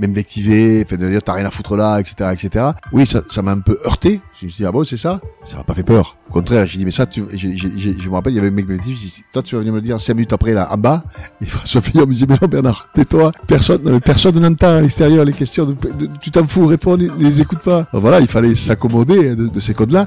[0.00, 2.64] m'invectiver, fait de dire t'as rien à foutre là, etc., etc.
[2.92, 4.20] Oui, ça, ça m'a un peu heurté.
[4.40, 5.20] Je me suis dit ah bon c'est ça?
[5.44, 6.16] Ça m'a pas fait peur.
[6.28, 8.38] Au contraire, j'ai dit mais ça, tu, j'ai- j'ai- j'ai- je me rappelle, il y
[8.38, 10.32] avait un mec qui m'a dit, toi tu vas venir me le dire cinq minutes
[10.32, 11.04] après là en bas.
[11.40, 13.32] Et François Fillon me dit mais non Bernard, tais-toi.
[13.46, 15.76] Personne, mais personne n'entend à l'extérieur les questions.
[16.20, 17.86] tu t'en fous, réponds, ne les écoute pas.
[17.92, 20.06] Voilà, il fallait s'accommoder de, de ces codes-là.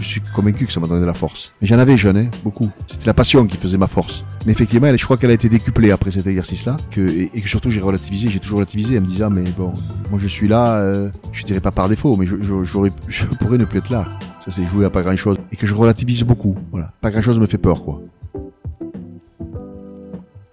[0.00, 1.52] Je suis convaincu que ça m'a donné de la force.
[1.60, 2.70] Mais j'en avais jeune, hein, beaucoup.
[2.86, 4.24] C'était la passion qui faisait ma force.
[4.46, 7.48] Mais effectivement, elle, je crois qu'elle a été décuplée après cet exercice-là, que, et, que
[7.48, 9.72] surtout j'ai relativisé, j'ai toujours relativisé en me disant, mais bon,
[10.10, 12.62] moi je suis là, euh, je dirais pas par défaut, mais je, je,
[13.08, 14.06] je pourrais ne plus être là.
[14.44, 15.36] Ça c'est joué à pas grand-chose.
[15.52, 16.56] Et que je relativise beaucoup.
[16.70, 16.92] Voilà.
[17.00, 18.00] Pas grand-chose me fait peur, quoi.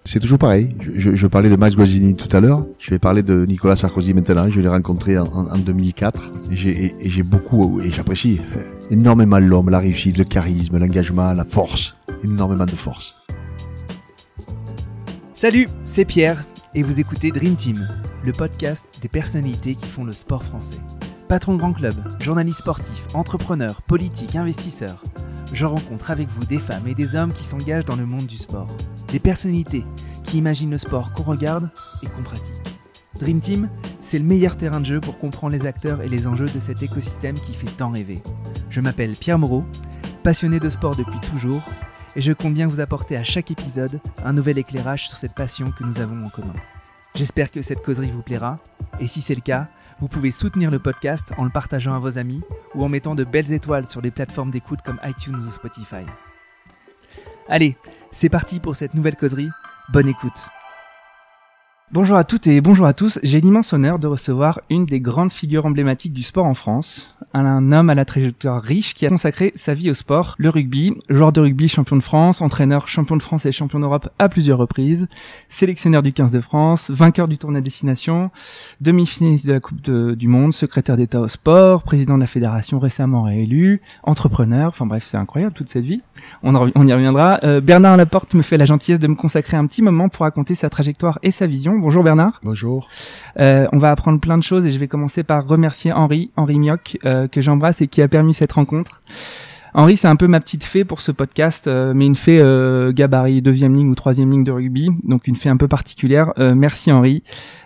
[0.06, 0.68] C'est toujours pareil.
[0.80, 2.64] Je, parlais de Max Guazzini tout à l'heure.
[2.78, 4.48] Je vais parler de Nicolas Sarkozy maintenant.
[4.48, 6.30] Je l'ai rencontré en, en, en 2004.
[6.52, 10.78] Et j'ai, et, et j'ai beaucoup, et j'apprécie euh, énormément l'homme, la réussite, le charisme,
[10.78, 11.96] l'engagement, la force.
[12.22, 13.26] Énormément de force.
[15.34, 16.44] Salut, c'est Pierre
[16.76, 17.86] et vous écoutez Dream Team,
[18.24, 20.78] le podcast des personnalités qui font le sport français.
[21.28, 25.02] Patron de grand club, journaliste sportif, entrepreneur, politique, investisseur.
[25.52, 28.36] Je rencontre avec vous des femmes et des hommes qui s'engagent dans le monde du
[28.36, 28.68] sport.
[29.08, 29.84] Des personnalités
[30.24, 31.70] qui imaginent le sport qu'on regarde
[32.02, 32.54] et qu'on pratique.
[33.18, 33.68] Dream Team,
[34.00, 36.82] c'est le meilleur terrain de jeu pour comprendre les acteurs et les enjeux de cet
[36.82, 38.22] écosystème qui fait tant rêver.
[38.68, 39.64] Je m'appelle Pierre Moreau,
[40.22, 41.62] passionné de sport depuis toujours
[42.16, 45.70] et je compte bien vous apporter à chaque épisode un nouvel éclairage sur cette passion
[45.70, 46.54] que nous avons en commun.
[47.16, 48.58] J'espère que cette causerie vous plaira,
[49.00, 49.68] et si c'est le cas,
[50.00, 52.42] vous pouvez soutenir le podcast en le partageant à vos amis
[52.74, 56.04] ou en mettant de belles étoiles sur les plateformes d'écoute comme iTunes ou Spotify.
[57.48, 57.74] Allez,
[58.12, 59.48] c'est parti pour cette nouvelle causerie,
[59.88, 60.50] bonne écoute
[61.92, 65.30] Bonjour à toutes et bonjour à tous, j'ai l'immense honneur de recevoir une des grandes
[65.30, 69.52] figures emblématiques du sport en France, un homme à la trajectoire riche qui a consacré
[69.54, 73.22] sa vie au sport, le rugby, joueur de rugby champion de France, entraîneur champion de
[73.22, 75.06] France et champion d'Europe à plusieurs reprises,
[75.48, 78.32] sélectionneur du 15 de France, vainqueur du tournoi destination,
[78.80, 83.22] demi-finaliste de la Coupe du Monde, secrétaire d'État au sport, président de la fédération récemment
[83.22, 86.02] réélu, entrepreneur, enfin bref, c'est incroyable toute cette vie.
[86.42, 86.52] On
[86.86, 87.38] y reviendra.
[87.44, 90.56] Euh, Bernard Laporte me fait la gentillesse de me consacrer un petit moment pour raconter
[90.56, 91.75] sa trajectoire et sa vision.
[91.80, 92.40] Bonjour Bernard.
[92.42, 92.88] Bonjour.
[93.38, 96.58] Euh, on va apprendre plein de choses et je vais commencer par remercier Henri, Henri
[96.58, 99.00] Mioc, euh, que j'embrasse et qui a permis cette rencontre.
[99.74, 102.92] Henri, c'est un peu ma petite fée pour ce podcast, euh, mais une fée euh,
[102.92, 106.32] gabarit deuxième ligne ou troisième ligne de rugby, donc une fée un peu particulière.
[106.38, 107.22] Euh, merci Henri.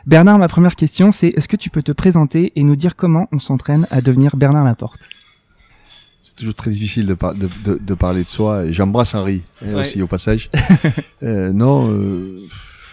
[0.06, 3.28] Bernard, ma première question, c'est est-ce que tu peux te présenter et nous dire comment
[3.30, 4.98] on s'entraîne à devenir Bernard Laporte?
[6.24, 8.64] C'est toujours très difficile de, par- de, de, de parler de soi.
[8.64, 9.80] Et J'embrasse Henri hein, Ouais.
[9.82, 10.50] aussi au passage.
[11.22, 12.38] euh, non, euh,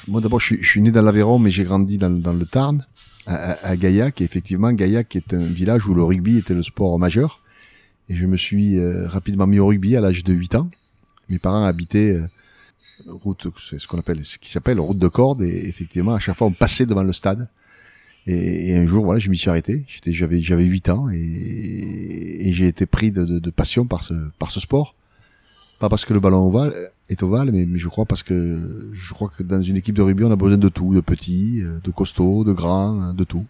[0.07, 2.45] moi d'abord je suis, je suis né dans l'Aveyron, mais j'ai grandi dans, dans le
[2.45, 2.85] Tarn,
[3.25, 4.21] à, à, à Gaillac.
[4.21, 7.41] Et effectivement, Gaillac est un village où le rugby était le sport majeur.
[8.09, 10.69] Et je me suis euh, rapidement mis au rugby à l'âge de 8 ans.
[11.29, 12.27] Mes parents habitaient euh,
[13.07, 15.41] route, c'est ce qu'on appelle, ce qui s'appelle route de corde.
[15.41, 17.49] Et effectivement, à chaque fois, on passait devant le stade.
[18.25, 19.83] Et, et un jour, voilà, je m'y suis arrêté.
[19.87, 24.03] J'étais, j'avais, j'avais 8 ans et, et j'ai été pris de, de, de passion par
[24.03, 24.95] ce, par ce sport.
[25.79, 26.73] Pas parce que le ballon ovale
[27.09, 30.23] est ovale, mais, je crois parce que je crois que dans une équipe de rugby,
[30.23, 33.45] on a besoin de tout, de petits, euh, de costauds, de grands, de tout.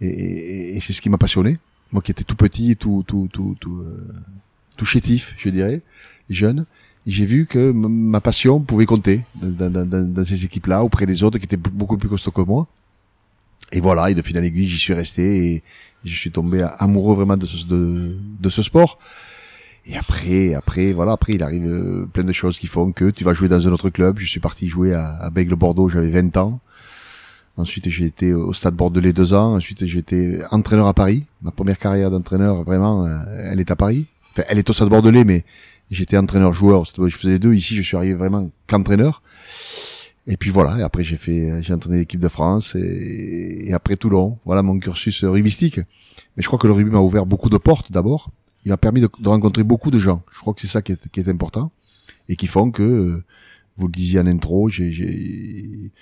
[0.00, 1.58] Et, c'est ce qui m'a passionné.
[1.92, 3.98] Moi qui étais tout petit, tout, tout, tout, tout, euh,
[4.76, 5.82] tout chétif, je dirais,
[6.30, 6.64] jeune.
[7.06, 11.22] J'ai vu que ma passion pouvait compter dans, dans, dans, dans ces équipes-là, auprès des
[11.22, 12.66] autres qui étaient beaucoup plus costauds que moi.
[13.72, 15.62] Et voilà, et de fil en aiguille, j'y suis resté et
[16.04, 18.98] je suis tombé amoureux vraiment de ce, de ce sport.
[19.88, 23.22] Et après, après, voilà, après, il arrive euh, plein de choses qui font que tu
[23.22, 24.18] vas jouer dans un autre club.
[24.18, 26.60] Je suis parti jouer à, à Bègle-Bordeaux, j'avais 20 ans.
[27.56, 29.54] Ensuite, j'ai été au Stade Bordelais deux ans.
[29.54, 31.24] Ensuite, j'ai été entraîneur à Paris.
[31.40, 33.16] Ma première carrière d'entraîneur, vraiment, euh,
[33.50, 34.06] elle est à Paris.
[34.32, 35.44] Enfin, elle est au Stade Bordelais, mais
[35.90, 36.84] j'étais entraîneur-joueur.
[36.84, 37.54] Je faisais les deux.
[37.54, 39.22] Ici, je suis arrivé vraiment qu'entraîneur.
[40.26, 40.78] Et puis voilà.
[40.78, 44.38] Et après, j'ai fait, j'ai entraîné l'équipe de France et, après Toulon.
[44.44, 45.78] Voilà mon cursus rugbyistique.
[46.36, 48.30] Mais je crois que le rugby m'a ouvert beaucoup de portes d'abord.
[48.66, 50.22] Il m'a permis de, de rencontrer beaucoup de gens.
[50.32, 51.70] Je crois que c'est ça qui est, qui est important
[52.28, 53.24] et qui font que, euh,
[53.76, 55.92] vous le disiez en intro, j'ai, j'ai,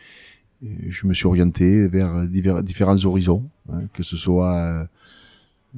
[0.63, 4.89] je me suis orienté vers divers, différents horizons, hein, que ce soit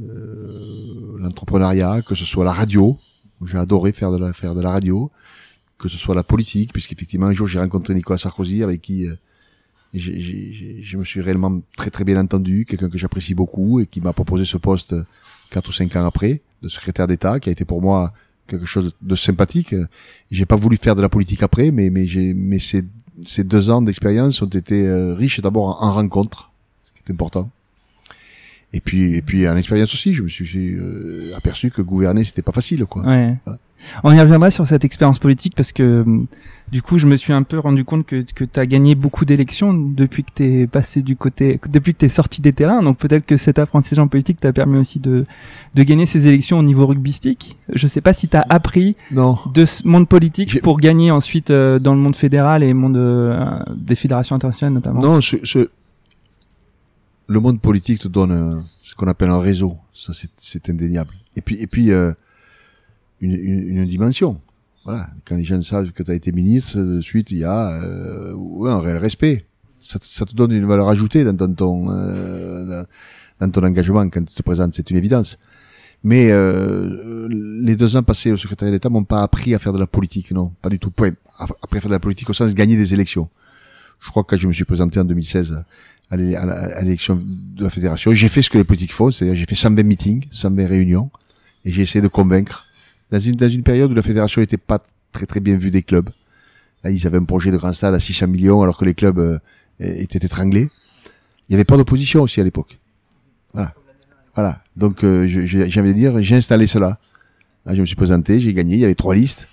[0.00, 2.97] euh, l'entrepreneuriat, que ce soit la radio,
[3.44, 5.11] j'ai adoré faire de la faire de la radio,
[5.79, 9.17] que ce soit la politique, puisqu'effectivement un jour j'ai rencontré Nicolas Sarkozy avec qui euh,
[9.93, 14.12] je me suis réellement très très bien entendu, quelqu'un que j'apprécie beaucoup et qui m'a
[14.12, 14.94] proposé ce poste
[15.50, 18.12] quatre ou cinq ans après de secrétaire d'État, qui a été pour moi
[18.47, 19.75] quelque chose de sympathique.
[20.31, 22.85] J'ai pas voulu faire de la politique après, mais mais j'ai mais ces
[23.26, 26.50] ces deux ans d'expérience ont été euh, riches d'abord en, en rencontres,
[26.85, 27.50] ce qui est important.
[28.73, 32.43] Et puis, et puis en expérience aussi, je me suis euh, aperçu que gouverner c'était
[32.43, 33.03] pas facile, quoi.
[33.06, 33.35] Ouais.
[34.05, 36.05] On y reviendra sur cette expérience politique parce que
[36.73, 39.25] du coup, je me suis un peu rendu compte que, que tu as gagné beaucoup
[39.25, 42.83] d'élections depuis que tu es passé du côté, depuis que tu es sorti des terrains.
[42.83, 45.27] Donc peut-être que cet apprentissage en politique t'a permis aussi de,
[45.75, 47.57] de gagner ces élections au niveau rugbystique.
[47.73, 49.39] Je sais pas si tu as appris non.
[49.53, 52.97] de ce monde politique pour gagner ensuite euh, dans le monde fédéral et le monde
[52.97, 55.01] euh, des fédérations internationales notamment.
[55.01, 55.21] Non,
[57.29, 59.77] le monde politique te donne un, ce qu'on appelle un réseau.
[59.93, 61.13] Ça, c'est indéniable.
[61.35, 62.13] Et puis, et puis euh,
[63.21, 64.41] une, une, une, dimension.
[64.87, 65.09] Voilà.
[65.25, 68.33] Quand les jeunes savent que tu as été ministre, de suite, il y a euh,
[68.35, 69.44] ouais, un réel respect.
[69.81, 72.85] Ça, ça, te donne une valeur ajoutée dans ton, euh,
[73.41, 74.75] dans ton engagement quand tu te présentes.
[74.75, 75.38] C'est une évidence.
[76.05, 79.79] Mais euh, les deux ans passés au secrétariat d'État m'ont pas appris à faire de
[79.79, 80.93] la politique, non, pas du tout.
[81.37, 83.29] Après faire de la politique au sens de gagner des élections.
[83.99, 85.65] Je crois que quand je me suis présenté en 2016
[86.11, 88.12] à l'élection de la fédération.
[88.12, 91.11] J'ai fait ce que les politiques font, c'est-à-dire j'ai fait 120 meetings, 120 réunions,
[91.65, 92.66] et j'ai essayé de convaincre.
[93.11, 95.82] Dans une, dans une période où la fédération était pas très très bien vue des
[95.82, 96.11] clubs,
[96.82, 99.19] là, ils avaient un projet de grand stade à 600 millions alors que les clubs
[99.19, 99.38] euh,
[99.79, 100.69] étaient étranglés.
[101.49, 102.79] Il y avait pas d'opposition aussi à l'époque.
[103.53, 103.75] Voilà.
[104.35, 104.62] Voilà.
[104.76, 106.99] Donc euh, de dire, j'ai installé cela.
[107.64, 108.75] Là, je me suis présenté, j'ai gagné.
[108.75, 109.49] Il y avait trois listes.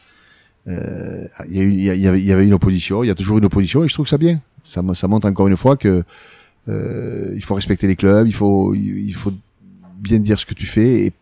[0.67, 3.03] Euh, il, y a eu, il, y avait, il y avait une opposition.
[3.03, 4.39] Il y a toujours une opposition et je trouve ça bien.
[4.63, 6.03] Ça, ça montre encore une fois que
[6.69, 9.33] euh, il faut respecter les clubs, il faut, il faut
[9.97, 11.13] bien dire ce que tu fais et,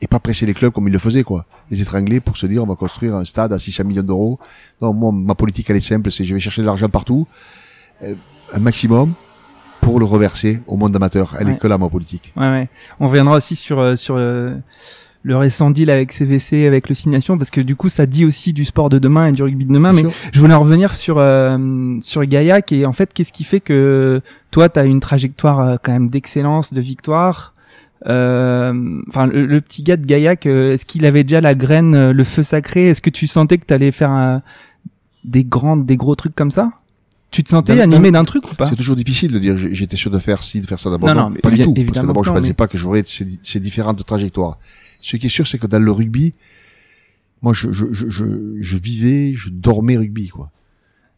[0.00, 1.44] et pas presser les clubs comme ils le faisaient, quoi.
[1.70, 4.38] Les étrangler pour se dire on va construire un stade à 600 millions d'euros.
[4.80, 7.26] Non, moi, ma politique elle est simple, c'est je vais chercher de l'argent partout,
[8.02, 8.14] euh,
[8.52, 9.12] un maximum
[9.80, 11.36] pour le reverser au monde amateur.
[11.38, 12.32] Elle est que là ma politique.
[12.36, 12.68] Ouais, ouais.
[12.98, 14.54] On reviendra aussi sur euh, sur euh,
[15.22, 18.52] le récent deal avec CVC, avec le signation, parce que du coup, ça dit aussi
[18.52, 19.92] du sport de demain et du rugby de demain.
[19.92, 23.60] mais je voulais en revenir sur euh, sur Gaillac et en fait, qu'est-ce qui fait
[23.60, 27.52] que toi, tu as une trajectoire euh, quand même d'excellence, de victoire.
[28.06, 32.42] Euh, enfin, le, petit gars de Gaillac, est-ce qu'il avait déjà la graine, le feu
[32.42, 32.88] sacré?
[32.88, 34.40] Est-ce que tu sentais que tu allais faire
[35.24, 36.72] des grands, des gros trucs comme ça?
[37.30, 38.66] Tu te sentais animé d'un truc ou pas?
[38.66, 41.14] C'est toujours difficile de dire j'étais sûr de faire ci, de faire ça d'abord.
[41.14, 41.72] Non, non, pas du tout.
[41.74, 44.58] Parce que d'abord, je pensais pas que j'aurais ces, ces différentes trajectoires.
[45.00, 46.34] Ce qui est sûr, c'est que dans le rugby,
[47.42, 48.24] moi, je, je, je,
[48.60, 50.50] je, vivais, je dormais rugby, quoi.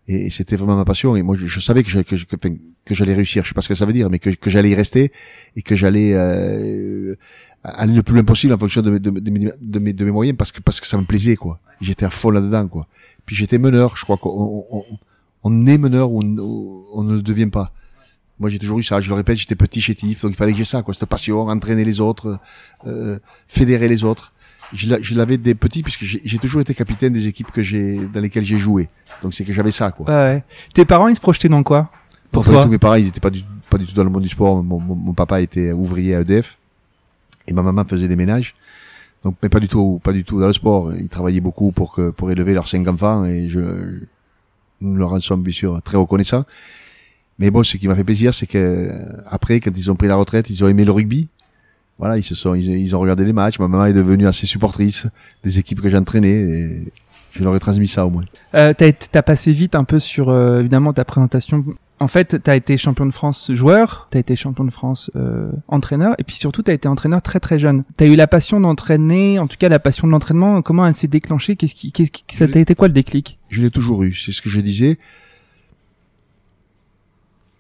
[0.06, 1.17] Et c'était vraiment ma passion.
[1.17, 2.49] Et moi, je, savais que, que, que, que
[2.90, 3.44] j'allais réussir.
[3.44, 5.12] Je sais pas ce que ça veut dire, mais que, que j'allais y rester
[5.56, 7.14] et que j'allais euh,
[7.64, 10.37] aller le plus loin possible en fonction de, de, de, de, mes, de mes moyens
[10.37, 11.61] parce que parce que ça me plaisait, quoi.
[11.81, 12.87] J'étais à fond là-dedans, quoi.
[13.26, 13.96] Puis j'étais meneur.
[13.96, 14.84] Je crois qu'on on,
[15.43, 16.20] on, est meneur ou
[16.94, 17.73] on, ne devient pas.
[18.38, 19.00] Moi, j'ai toujours eu ça.
[19.00, 21.40] Je le répète, j'étais petit chétif, donc il fallait que j'ai ça, quoi, cette passion,
[21.40, 22.38] entraîner les autres,
[22.87, 24.32] euh, fédérer les autres.
[24.73, 28.44] Je l'avais des petits puisque j'ai toujours été capitaine des équipes que j'ai dans lesquelles
[28.44, 28.88] j'ai joué.
[29.23, 30.06] Donc c'est que j'avais ça, quoi.
[30.06, 30.43] Ouais,
[30.73, 31.90] Tes parents, ils se projetaient dans quoi?
[32.32, 34.29] Pour toi Mes parents, ils étaient pas du, pas du tout dans le monde du
[34.29, 34.62] sport.
[34.62, 36.58] Mon, mon, papa était ouvrier à EDF
[37.46, 38.55] et ma maman faisait des ménages.
[39.23, 40.94] Donc, mais pas du tout, pas du tout dans le sport.
[40.94, 43.61] Ils travaillaient beaucoup pour que, pour élever leurs cinq enfants et je,
[44.81, 46.44] nous leur en sommes bien sûr très reconnaissants.
[47.38, 48.90] Mais bon, ce qui m'a fait plaisir, c'est que
[49.26, 51.29] après, quand ils ont pris la retraite, ils ont aimé le rugby.
[51.99, 53.58] Voilà, ils se sont, ils, ont regardé les matchs.
[53.58, 55.06] Ma maman est devenue assez supportrice
[55.44, 56.84] des équipes que j'entraînais
[57.32, 58.25] je leur ai transmis ça au moins.
[58.55, 61.64] Euh, t'as, as passé vite un peu sur euh, évidemment ta présentation.
[61.99, 66.14] En fait, t'as été champion de France joueur, t'as été champion de France euh, entraîneur,
[66.19, 67.84] et puis surtout t'as été entraîneur très très jeune.
[67.96, 70.62] T'as eu la passion d'entraîner, en tout cas la passion de l'entraînement.
[70.62, 71.56] Comment elle s'est déclenchée?
[71.56, 73.38] Qu'est-ce qui, qu'est-ce qui, ça t'a été quoi le déclic?
[73.49, 74.12] Je l'ai toujours eu.
[74.12, 74.99] C'est ce que je disais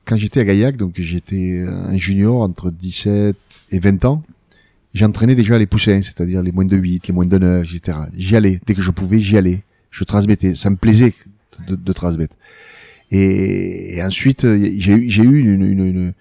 [0.04, 3.36] quand j'étais à Gaillac, donc j'étais un junior entre 17
[3.70, 4.22] et 20 ans,
[4.94, 7.98] j'entraînais déjà les poussins, c'est-à-dire les moins de 8, les moins de 9, etc.
[8.16, 8.60] J'y allais.
[8.66, 9.62] Dès que je pouvais, j'y allais.
[9.90, 10.54] Je transmettais.
[10.54, 11.14] Ça me plaisait
[11.66, 12.34] de, transmettre.
[13.10, 16.12] Et, ensuite, j'ai eu, j'ai eu une, une,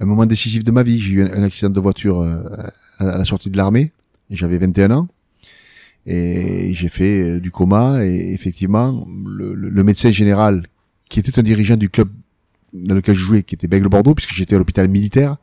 [0.00, 0.98] un moment décisif de ma vie.
[0.98, 2.42] J'ai eu un, accident de voiture euh,
[2.98, 3.92] à la sortie de l'armée.
[4.30, 5.08] J'avais 21 ans.
[6.06, 8.04] Et j'ai fait euh, du coma.
[8.04, 10.66] Et effectivement, le, le médecin général,
[11.08, 12.08] qui était un dirigeant du club
[12.72, 15.36] dans lequel je jouais, qui était Bègle Bordeaux, puisque j'étais à l'hôpital militaire,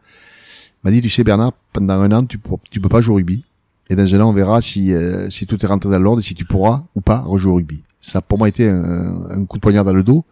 [0.85, 2.39] m'a dit, tu sais Bernard, pendant un an, tu,
[2.71, 3.43] tu peux pas jouer au rugby.
[3.89, 6.23] Et dans un an, on verra si, euh, si tout est rentré dans l'ordre et
[6.23, 7.83] si tu pourras ou pas rejouer au rugby.
[8.01, 10.25] Ça a pour moi été un, un coup de poignard dans le dos.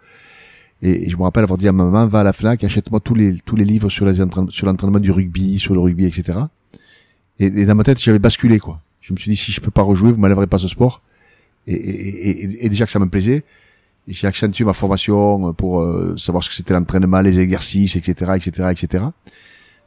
[0.81, 3.15] Et, je me rappelle avoir dit à ma maman, va à la FNAC, achète-moi tous
[3.15, 4.07] les, tous les livres sur,
[4.49, 6.39] sur l'entraînement du rugby, sur le rugby, etc.
[7.39, 8.81] Et, dans ma tête, j'avais basculé, quoi.
[9.01, 11.01] Je me suis dit, si je peux pas rejouer, vous m'enlèverez pas ce sport.
[11.67, 13.43] Et, et, et, déjà que ça me plaisait,
[14.07, 18.69] j'ai accentué ma formation pour euh, savoir ce que c'était l'entraînement, les exercices, etc., etc.,
[18.71, 19.05] etc.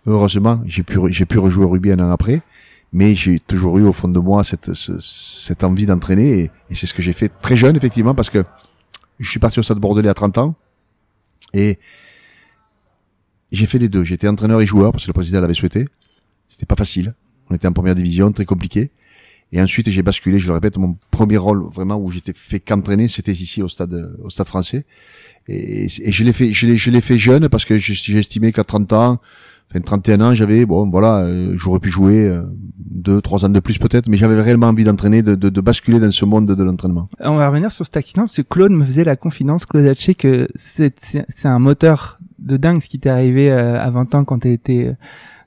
[0.06, 2.42] Heureusement, j'ai pu j'ai pu rejouer au rugby un an après,
[2.92, 6.94] mais j'ai toujours eu au fond de moi cette cette envie d'entraîner et, c'est ce
[6.94, 8.44] que j'ai fait très jeune effectivement parce que
[9.18, 10.54] je suis parti au Stade Bordelais à 30 ans
[11.54, 11.78] et
[13.52, 14.04] J'ai fait les deux.
[14.04, 15.86] J'étais entraîneur et joueur parce que le président l'avait souhaité.
[16.48, 17.14] C'était pas facile.
[17.48, 18.90] On était en première division, très compliqué.
[19.52, 23.06] Et ensuite, j'ai basculé, je le répète, mon premier rôle vraiment où j'étais fait qu'entraîner,
[23.06, 24.84] c'était ici au stade, au stade français.
[25.46, 27.74] Et, et je l'ai fait, je l'ai, je l'ai fait jeune parce que
[28.18, 29.20] estimé qu'à 30 ans,
[29.70, 32.42] enfin 31 ans, j'avais, bon, voilà, euh, j'aurais pu jouer euh,
[32.78, 36.00] deux, trois ans de plus peut-être, mais j'avais réellement envie d'entraîner, de, de, de, basculer
[36.00, 37.06] dans ce monde de, l'entraînement.
[37.20, 40.14] On va revenir sur ce accident parce que Claude me faisait la confidence, Claude Haché,
[40.14, 40.92] que c'est,
[41.44, 44.94] un moteur de dingue ce qui t'est arrivé euh, à 20 ans quand t'étais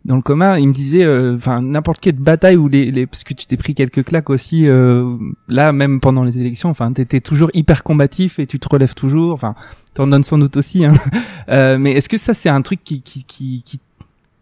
[0.05, 3.23] dans le coma, il me disait, euh, enfin n'importe quelle bataille où les, les, parce
[3.23, 5.17] que tu t'es pris quelques claques aussi, euh,
[5.49, 9.33] là même pendant les élections, enfin t'étais toujours hyper combatif et tu te relèves toujours,
[9.33, 9.55] enfin
[9.93, 10.93] t'en donnes sans doute aussi, hein.
[11.49, 13.79] euh, mais est-ce que ça c'est un truc qui qui qui, qui,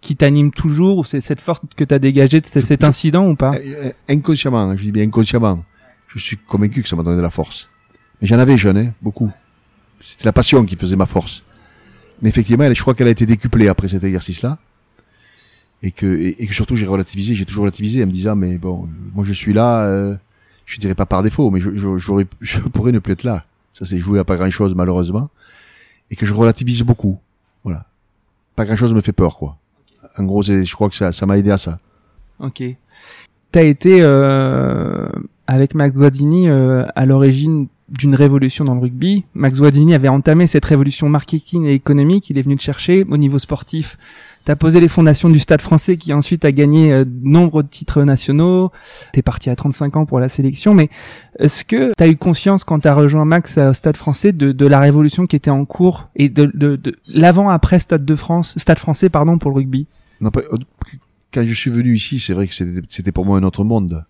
[0.02, 3.52] qui t'anime toujours ou c'est cette force que t'as dégagée de cet incident ou pas?
[3.56, 5.64] Euh, Inconsciemment, hein, je dis bien inconsciemment,
[6.08, 7.70] je suis convaincu que ça m'a donné de la force.
[8.22, 9.32] Mais j'en avais jeune, hein, beaucoup.
[10.02, 11.44] C'était la passion qui faisait ma force.
[12.22, 14.58] Mais effectivement, je crois qu'elle a été décuplée après cet exercice-là
[15.84, 18.90] et que et, que surtout j'ai relativisé, j'ai toujours relativisé en me disant mais bon,
[19.14, 20.16] moi je suis là, euh,
[20.66, 21.88] je dirais pas par défaut, mais je, je,
[22.42, 23.46] je pourrais ne plus être là.
[23.74, 25.30] Ça c'est joué à pas grand chose malheureusement
[26.10, 27.20] et que je relativise beaucoup.
[27.64, 27.86] Voilà,
[28.56, 29.58] pas grand chose me fait peur quoi.
[30.20, 31.80] En gros, je crois que ça ça m'a aidé à ça.
[32.40, 32.64] Ok.
[33.52, 35.08] T'as été euh,
[35.48, 39.24] avec Max Guadini euh, à l'origine d'une révolution dans le rugby.
[39.34, 42.30] Max Guadini avait entamé cette révolution marketing et économique.
[42.30, 43.98] Il est venu te chercher au niveau sportif
[44.48, 48.72] T'as posé les fondations du Stade français qui ensuite a gagné euh, nombre titres nationaux.
[49.12, 50.90] T'es parti à 35 ans pour la sélection, mais
[51.38, 54.80] est-ce que t'as eu conscience quand t'as rejoint Max au Stade français de, de, la
[54.80, 59.10] révolution qui était en cours et de, de, de l'avant-après Stade de France, Stade français
[59.10, 59.86] pardon pour le rugby?
[60.20, 60.42] Pas,
[61.32, 64.06] quand je suis venu ici, c'est vrai que c'était pour moi un autre monde.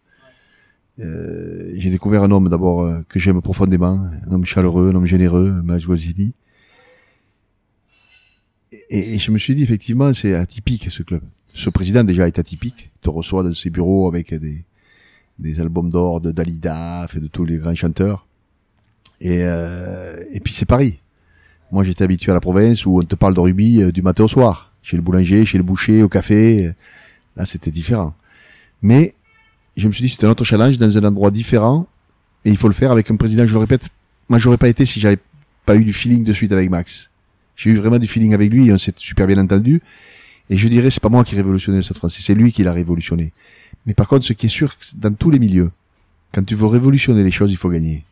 [0.99, 5.05] Euh, j'ai découvert un homme d'abord euh, que j'aime profondément, un homme chaleureux, un homme
[5.05, 6.33] généreux, Max Guazzini
[8.89, 11.21] et, et, je me suis dit effectivement c'est atypique ce club.
[11.53, 12.91] Ce président déjà est atypique.
[12.95, 14.65] Il te reçoit dans ses bureaux avec des,
[15.39, 18.27] des albums d'or de Dalida, et de tous les grands chanteurs.
[19.21, 20.99] Et, euh, et puis c'est Paris.
[21.71, 24.23] Moi j'étais habitué à la province où on te parle de rugby euh, du matin
[24.23, 26.71] au soir, chez le boulanger, chez le boucher, au café.
[27.35, 28.15] Là c'était différent.
[28.81, 29.15] Mais
[29.75, 31.87] je me suis dit c'était un autre challenge dans un endroit différent
[32.45, 33.45] et il faut le faire avec un président.
[33.45, 33.89] Je le répète,
[34.29, 35.19] moi j'aurais pas été si j'avais
[35.65, 37.09] pas eu du feeling de suite avec Max.
[37.57, 39.81] J'ai eu vraiment du feeling avec lui, on s'est super bien entendu.
[40.49, 42.63] Et je dirais, c'est pas moi qui ai révolutionné le Stade français, c'est lui qui
[42.63, 43.33] l'a révolutionné.
[43.85, 45.69] Mais par contre, ce qui est sûr, dans tous les milieux,
[46.31, 48.05] quand tu veux révolutionner les choses, il faut gagner.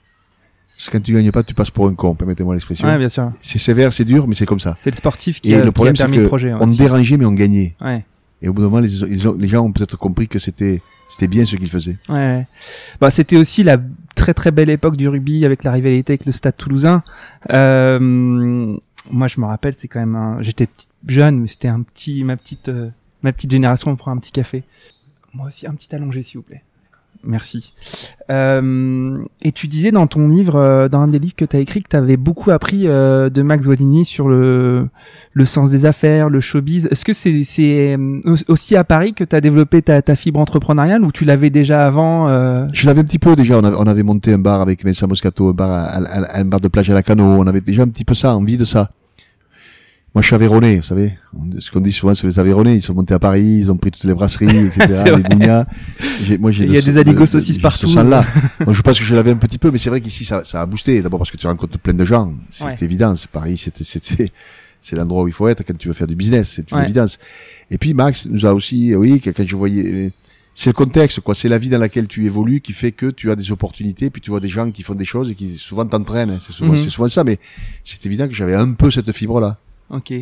[0.77, 2.87] Que quand tu gagnes pas, tu passes pour un con, permettez-moi l'expression.
[2.87, 3.31] Ouais, bien sûr.
[3.41, 4.73] C'est sévère, c'est dur, mais c'est comme ça.
[4.77, 6.53] C'est le sportif qui, a, le problème, permis le projet.
[6.53, 7.75] On dérangeait, mais on gagnait.
[7.81, 8.03] Ouais.
[8.41, 11.45] Et au bout d'un moment, les, les gens ont peut-être compris que c'était c'était bien
[11.45, 11.97] ce qu'ils faisaient.
[12.09, 12.47] Ouais.
[12.99, 13.77] Bah, c'était aussi la
[14.15, 17.03] très très belle époque du rugby avec la rivalité avec le Stade Toulousain.
[17.51, 18.77] Euh,
[19.11, 20.41] moi je me rappelle, c'est quand même un...
[20.41, 20.67] j'étais
[21.07, 22.89] jeune, mais c'était un petit, ma petite, euh,
[23.21, 24.63] ma petite génération, on prend un petit café.
[25.33, 26.63] Moi aussi, un petit allongé, s'il vous plaît.
[27.23, 27.73] Merci.
[28.29, 31.59] Euh, et tu disais dans ton livre, euh, dans un des livres que tu as
[31.59, 34.87] écrit, que tu avais beaucoup appris euh, de Max Guadini sur le,
[35.33, 36.87] le sens des affaires, le showbiz.
[36.91, 37.97] Est-ce que c'est c'est
[38.47, 41.85] aussi à Paris que tu as développé ta, ta fibre entrepreneuriale ou tu l'avais déjà
[41.85, 42.27] avant
[42.73, 43.57] Je l'avais un petit peu déjà.
[43.57, 45.89] On avait, on avait monté un bar avec Vincent Moscato, un bar,
[46.33, 47.23] un bar de plage à la Cano.
[47.23, 48.91] On avait déjà un petit peu ça, envie de ça.
[50.15, 51.17] Moi, je suis Aveyronais, vous savez.
[51.59, 53.91] Ce qu'on dit souvent sur les Aveyronais, ils sont montés à Paris, ils ont pris
[53.91, 55.03] toutes les brasseries, etc.
[55.29, 56.37] les.
[56.37, 57.89] Moi, j'ai Il y a des aligos aussi partout.
[57.89, 58.25] Ce là
[58.65, 60.61] Donc, je pense que je l'avais un petit peu, mais c'est vrai qu'ici, ça, ça
[60.61, 61.01] a boosté.
[61.01, 62.33] D'abord parce que tu rencontres plein de gens.
[62.49, 63.13] C'est évident.
[63.29, 64.31] Paris, c'était, c'était,
[64.81, 66.53] c'est l'endroit où il faut être quand tu veux faire du business.
[66.55, 67.19] C'est une évidence.
[67.69, 70.13] Et puis, Max nous a aussi, oui, quand je voyais,
[70.55, 71.35] c'est le contexte, quoi.
[71.35, 74.21] C'est la vie dans laquelle tu évolues qui fait que tu as des opportunités, puis
[74.21, 76.39] tu vois des gens qui font des choses et qui souvent t'entraînent.
[76.39, 77.37] C'est souvent, c'est souvent ça, mais
[77.83, 79.59] c'est évident que j'avais un peu cette fibre-là.
[79.89, 80.13] Ok.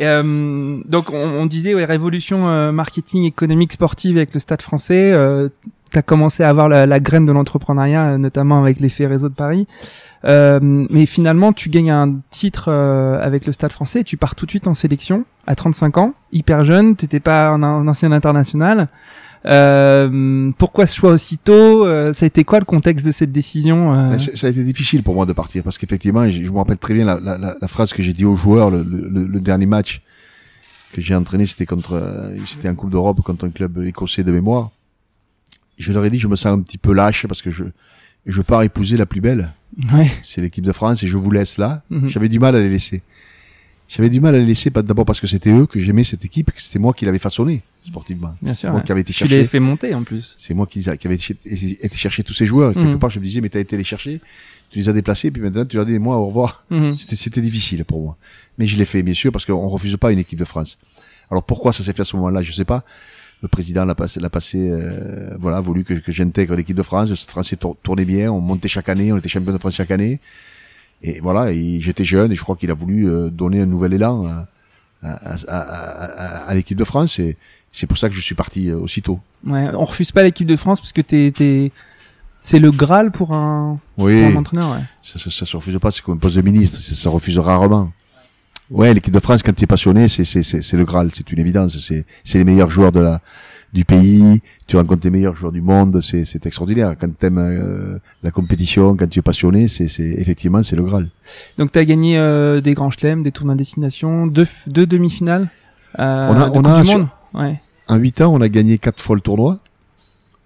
[0.00, 5.12] Euh, donc on, on disait ouais, révolution euh, marketing économique sportive avec le Stade Français.
[5.12, 5.48] Euh,
[5.90, 9.28] tu as commencé à avoir la, la graine de l'entrepreneuriat, euh, notamment avec l'effet réseau
[9.28, 9.66] de Paris.
[10.24, 14.50] Euh, mais finalement, tu gagnes un titre avec le Stade Français tu pars tout de
[14.50, 16.96] suite en sélection à 35 ans, hyper jeune.
[16.96, 18.88] T'étais pas un, un ancien international.
[19.44, 23.92] Euh, pourquoi ce choix aussitôt euh, Ça a été quoi le contexte de cette décision
[23.92, 24.10] euh?
[24.10, 26.94] ben, Ça a été difficile pour moi de partir parce qu'effectivement, je, me rappelle très
[26.94, 30.02] bien la, la, la, phrase que j'ai dit aux joueurs le, le, le dernier match
[30.92, 34.70] que j'ai entraîné, c'était contre, c'était en Coupe d'Europe contre un club écossais de mémoire.
[35.78, 37.64] Je leur ai dit, je me sens un petit peu lâche parce que je
[38.26, 39.50] je pars épouser la plus belle.
[39.92, 40.10] Ouais.
[40.22, 41.82] C'est l'équipe de France et je vous laisse là.
[41.90, 42.08] Mhm.
[42.08, 43.02] J'avais du mal à les laisser.
[43.88, 46.52] J'avais du mal à les laisser, d'abord parce que c'était eux que j'aimais cette équipe,
[46.52, 47.62] que c'était moi qui l'avais façonné.
[47.86, 48.34] Sportivement.
[48.42, 48.84] Bien sûr, moi ouais.
[48.84, 49.44] qui avais été Tu l'as chercher.
[49.46, 50.36] fait monter en plus.
[50.38, 52.72] C'est moi qui, qui avait été chercher tous ces joueurs.
[52.74, 52.98] Quelque Mhm.
[52.98, 54.20] part, je me disais, mais t'as été les chercher,
[54.70, 56.64] tu les as déplacés, puis maintenant tu leur dis, moi, au revoir.
[56.70, 56.96] Mhm.
[56.96, 58.16] C'était, c'était difficile pour moi.
[58.58, 60.78] Mais je l'ai fait, bien sûr, parce qu'on refuse pas une équipe de France.
[61.30, 62.84] Alors pourquoi ça s'est fait à ce moment-là, je sais pas.
[63.42, 66.82] Le président l'a passé, l'a passé, euh, voilà, a voulu que, que j'intègre l'équipe de
[66.82, 67.10] France.
[67.10, 69.90] Le français tour- tournait bien, on montait chaque année, on était champion de France chaque
[69.90, 70.20] année.
[71.02, 74.26] Et voilà, j'étais jeune et je crois qu'il a voulu euh, donner un nouvel élan
[74.26, 74.48] à,
[75.02, 77.18] à, à, à- à- à l'équipe de France.
[77.18, 77.36] Et
[77.72, 79.18] c'est pour ça que je suis parti euh, aussitôt.
[79.46, 81.72] Ouais, on refuse pas l'équipe de France parce que t'es, t'es...
[82.38, 84.72] c'est le Graal pour un, pour un entraîneur.
[84.72, 84.84] Ouais.
[85.02, 87.38] ça, ça, ça se refuse pas, c'est comme un poste de ministre, ça, ça refuse
[87.38, 87.90] rarement.
[88.70, 91.30] Ouais, l'équipe de France, quand tu es passionné, c'est c'est c'est c'est le Graal, c'est
[91.30, 91.78] une évidence.
[91.78, 93.20] C'est c'est les meilleurs joueurs de la
[93.74, 94.40] du pays.
[94.66, 96.94] Tu rencontres les meilleurs joueurs du monde, c'est c'est extraordinaire.
[96.98, 101.08] Quand t'aimes euh, la compétition, quand tu es passionné, c'est c'est effectivement c'est le Graal.
[101.58, 105.48] Donc t'as gagné euh, des grands chelems, des tournois à destination, deux, deux demi-finales.
[105.98, 107.08] Euh, On a- de on a du sur- monde.
[107.34, 107.60] Ouais.
[107.88, 109.58] En huit ans, on a gagné quatre fois le tournoi,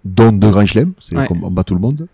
[0.05, 1.27] dont deux grands chelems, c'est Ouais.
[1.27, 2.07] qu'on on bat tout le monde.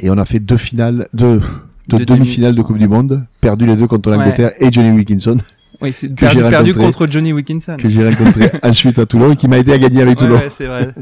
[0.00, 1.40] Et on a fait deux finales, deux,
[1.88, 4.16] deux Deux demi-finales de Coupe du Monde, perdu les deux contre Ouais.
[4.16, 5.36] l'Angleterre et Johnny Wilkinson.
[5.82, 7.76] Oui, c'est perdu, perdu contre Johnny Wilkinson.
[7.78, 10.38] que j'ai rencontré ensuite à Toulon et qui m'a aidé à gagner avec Ouais, Toulon.
[10.38, 10.92] ouais, c'est vrai.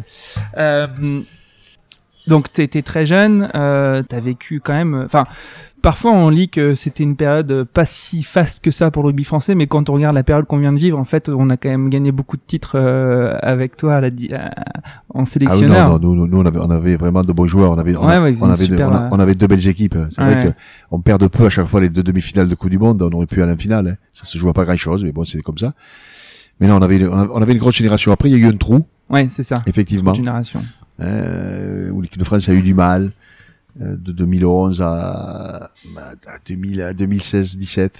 [0.56, 0.86] euh,
[2.28, 5.02] donc t'étais très jeune, euh, t'as vécu quand même.
[5.04, 5.24] Enfin,
[5.82, 9.24] parfois on lit que c'était une période pas si faste que ça pour le rugby
[9.24, 11.56] français, mais quand on regarde la période qu'on vient de vivre, en fait, on a
[11.56, 15.26] quand même gagné beaucoup de titres euh, avec toi à la, à- en Ah oui,
[15.26, 15.88] sélectionneur.
[15.88, 17.72] non, non, nous, nous, on, avait, on avait vraiment de bons joueurs.
[17.72, 19.08] On avait, on, Ouais, a- ouais, vous on êtes avait, de- super, on, a- ouais.
[19.12, 19.96] on avait deux belles équipes.
[20.12, 20.34] C'est Ouais.
[20.34, 20.56] vrai que
[20.90, 23.02] on perd de peu à chaque fois les deux demi-finales de Coupe du Monde.
[23.02, 23.88] On aurait pu aller en finale.
[23.88, 23.94] Hein.
[24.14, 25.72] Ça se joue à pas grand-chose, mais bon, c'est comme ça.
[26.60, 28.10] Mais non, on avait, on avait, on avait une grosse génération.
[28.10, 29.54] Après, il y a eu un trou, Ouais, c'est ça.
[29.66, 30.60] effectivement, Génération.
[31.00, 33.10] Euh, où l'équipe de France a eu du mal
[33.80, 37.90] euh, de 2011 à, à 2000, à 2016-17.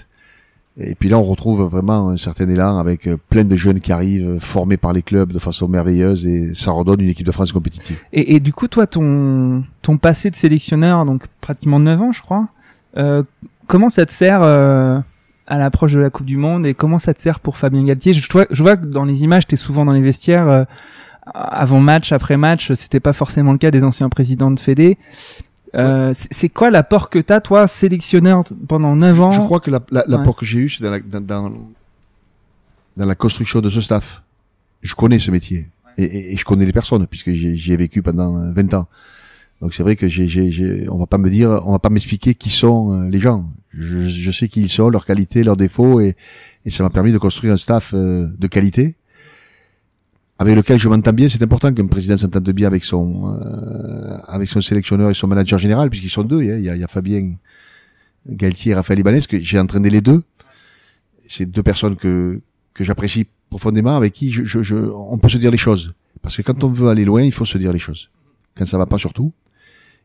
[0.81, 3.91] Et puis là, on retrouve vraiment un certain élan avec euh, plein de jeunes qui
[3.91, 7.51] arrivent, formés par les clubs de façon merveilleuse, et ça redonne une équipe de France
[7.51, 7.97] compétitive.
[8.13, 12.47] Et, du coup, toi, ton, ton passé de sélectionneur, donc pratiquement 9 ans, je crois,
[12.97, 13.23] euh,
[13.67, 14.99] comment ça te sert euh,
[15.47, 18.13] à l'approche de la Coupe du Monde et comment ça te sert pour Fabien Galtier?
[18.13, 20.63] Je, vois, je vois que dans les images, tu es souvent dans les vestiaires, euh,
[21.33, 24.97] avant match, après match, c'était pas forcément le cas des anciens présidents de Fédé.
[25.75, 29.31] Euh, c'est- C'est quoi l'apport que t'as, toi, sélectionneur pendant 9 ans?
[29.31, 30.39] Je crois que la- la- l'apport Ouais.
[30.39, 34.23] que j'ai eu, c'est dans la, dans, dans, la construction de ce staff.
[34.81, 35.67] Je connais ce métier.
[35.97, 38.73] Et, et- et je connais les personnes, puisque j'ai- j'y ai vécu pendant euh, 20
[38.73, 38.87] ans.
[39.61, 42.49] Donc c'est vrai que j'ai, on va pas me dire, on va pas m'expliquer qui
[42.49, 43.45] sont euh, les gens.
[43.73, 46.15] Je, je sais qui ils sont, leurs qualités, leurs défauts, et,
[46.65, 48.95] et ça m'a permis de construire un staff euh, de qualité
[50.39, 51.29] avec lequel je m'entends bien.
[51.29, 55.59] C'est important qu'un président s'entende bien avec son, euh, avec son sélectionneur et son manager
[55.59, 56.39] général, puisqu'ils sont deux.
[56.41, 56.57] hein.
[56.57, 57.33] Il y a, il y a Fabien
[58.27, 60.23] Galtier et Raphaël Ibanez, que j'ai entraîné les deux.
[61.27, 62.41] C'est deux personnes que,
[62.73, 65.93] que j'apprécie profondément, avec qui je, je, je, on peut se dire les choses.
[66.21, 68.09] Parce que quand on veut aller loin, il faut se dire les choses.
[68.55, 69.31] Quand ça va pas, surtout.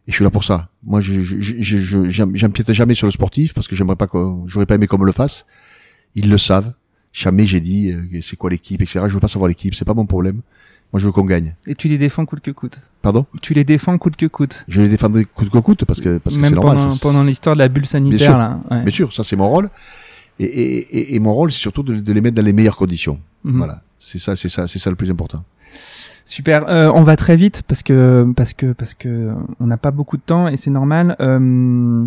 [0.07, 0.69] Et je suis là pour ça.
[0.83, 3.97] Moi, je, je, je, je, je- j'em- j'empiète jamais sur le sportif parce que j'aimerais
[3.97, 5.47] pas que, j'aurais pas aimé qu'on le fasse.
[6.15, 6.73] Ils le savent.
[7.15, 9.01] Jamais j'ai dit, euh, c'est quoi l'équipe, etc.
[9.07, 9.75] Je veux pas savoir l'équipe.
[9.75, 10.41] C'est pas mon problème.
[10.93, 11.55] Moi, je veux qu'on gagne.
[11.67, 12.81] Et tu les défends coûte que coûte.
[13.03, 13.25] Pardon?
[13.41, 14.65] Tu les défends coûte que coûte.
[14.69, 16.77] Je les défendrai coûte que coûte parce que, parce que c'est normal.
[16.77, 18.37] pendant, pendant l'histoire de la bulle sanitaire, sûr.
[18.39, 18.61] là.
[18.71, 18.83] Ouais.
[18.83, 19.71] Bien sûr, ça c'est mon rôle.
[20.41, 22.77] Et, et, et, et mon rôle, c'est surtout de, de les mettre dans les meilleures
[22.77, 23.21] conditions.
[23.45, 23.59] Mhm.
[23.59, 23.83] Voilà.
[24.01, 25.45] C'est ça, c'est ça, c'est ça le plus important.
[26.27, 26.69] Super.
[26.69, 30.17] Euh, on va très vite parce que parce que parce que on n'a pas beaucoup
[30.17, 31.17] de temps et c'est normal.
[31.21, 32.05] Euh,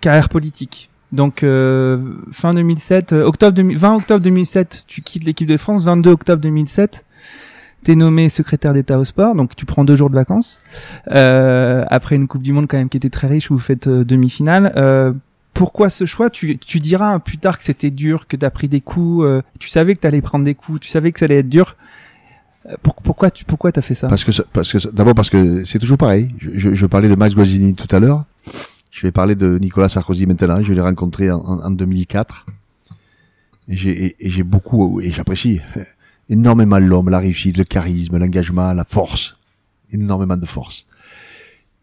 [0.00, 0.90] carrière politique.
[1.12, 1.98] Donc euh,
[2.30, 5.84] fin 2007, euh, octobre 2000 20 octobre 2007, tu quittes l'équipe de France.
[5.84, 7.04] 22 octobre 2007,
[7.84, 9.34] t'es nommé secrétaire d'État au sport.
[9.34, 10.60] Donc tu prends deux jours de vacances
[11.10, 13.88] euh, après une Coupe du Monde quand même qui était très riche où vous faites
[13.88, 14.72] euh, demi-finale.
[14.76, 15.12] Euh,
[15.52, 16.30] pourquoi ce choix?
[16.30, 19.26] Tu, tu diras plus tard que c'était dur, que t'as pris des coups,
[19.58, 21.76] tu savais que t'allais prendre des coups, tu savais que ça allait être dur.
[22.82, 24.06] Pour- pourquoi tu pourquoi t'as fait ça?
[24.06, 26.28] Parce que, parce que, d'abord parce que c'est toujours pareil.
[26.38, 28.24] Je, je, je parlais de Max Guazzini tout à l'heure.
[28.92, 30.62] Je vais parler de Nicolas Sarkozy maintenant.
[30.62, 32.46] Je l'ai rencontré en, en, en 2004.
[33.68, 35.60] Et j'ai, beaucoup, et j'apprécie
[36.28, 39.36] énormément l'homme, la réussite, le charisme, l'engagement, la force.
[39.92, 40.86] Énormément de force.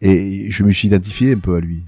[0.00, 1.84] Et je me suis identifié un peu à lui.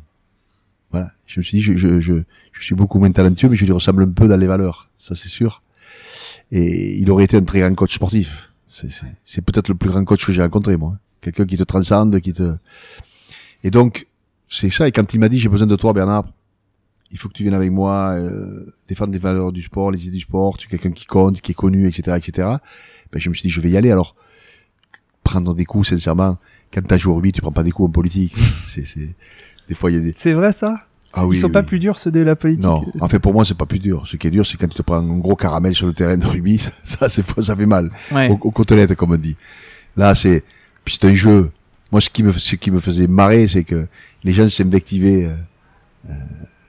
[0.90, 1.12] Voilà.
[1.26, 2.14] Je me suis dit, je, je, je,
[2.50, 4.90] je suis beaucoup moins talentueux, mais je lui ressemble un peu dans les valeurs.
[4.98, 5.62] Ça, c'est sûr.
[6.50, 8.50] Et il aurait été un très grand coach sportif.
[9.24, 10.98] C'est peut-être le plus grand coach que j'ai rencontré, moi.
[11.20, 12.56] Quelqu'un qui te transcende, qui te...
[13.62, 14.08] Et donc,
[14.52, 14.86] c'est ça.
[14.86, 16.26] Et quand il m'a dit, j'ai besoin de toi, Bernard,
[17.10, 20.16] il faut que tu viennes avec moi, euh, défendre les valeurs du sport, les idées
[20.16, 22.48] du sport, tu es quelqu'un qui compte, qui est connu, etc., etc.
[23.12, 23.90] Ben, je me suis dit, je vais y aller.
[23.90, 24.14] Alors,
[25.24, 26.38] prendre des coups, sincèrement,
[26.72, 28.34] quand t'as joué au rugby, tu prends pas des coups en politique.
[28.68, 29.14] c'est, c'est,
[29.68, 30.76] des fois, il y a des, C'est vrai ça?
[31.14, 31.52] Ah oui, Ils sont oui.
[31.52, 32.64] pas plus durs ceux de la politique?
[32.64, 34.06] Non, en fait pour moi c'est pas plus dur.
[34.06, 36.16] Ce qui est dur c'est quand tu te prends un gros caramel sur le terrain
[36.16, 37.90] de rugby, ça c'est ça fait mal.
[38.12, 38.30] Ouais.
[38.30, 39.36] Aux côtelettes comme on dit.
[39.94, 40.42] Là c'est
[40.86, 41.50] puis c'est un jeu.
[41.92, 43.86] Moi ce qui me ce qui me faisait marrer c'est que
[44.24, 46.12] les gens s'invectivaient euh,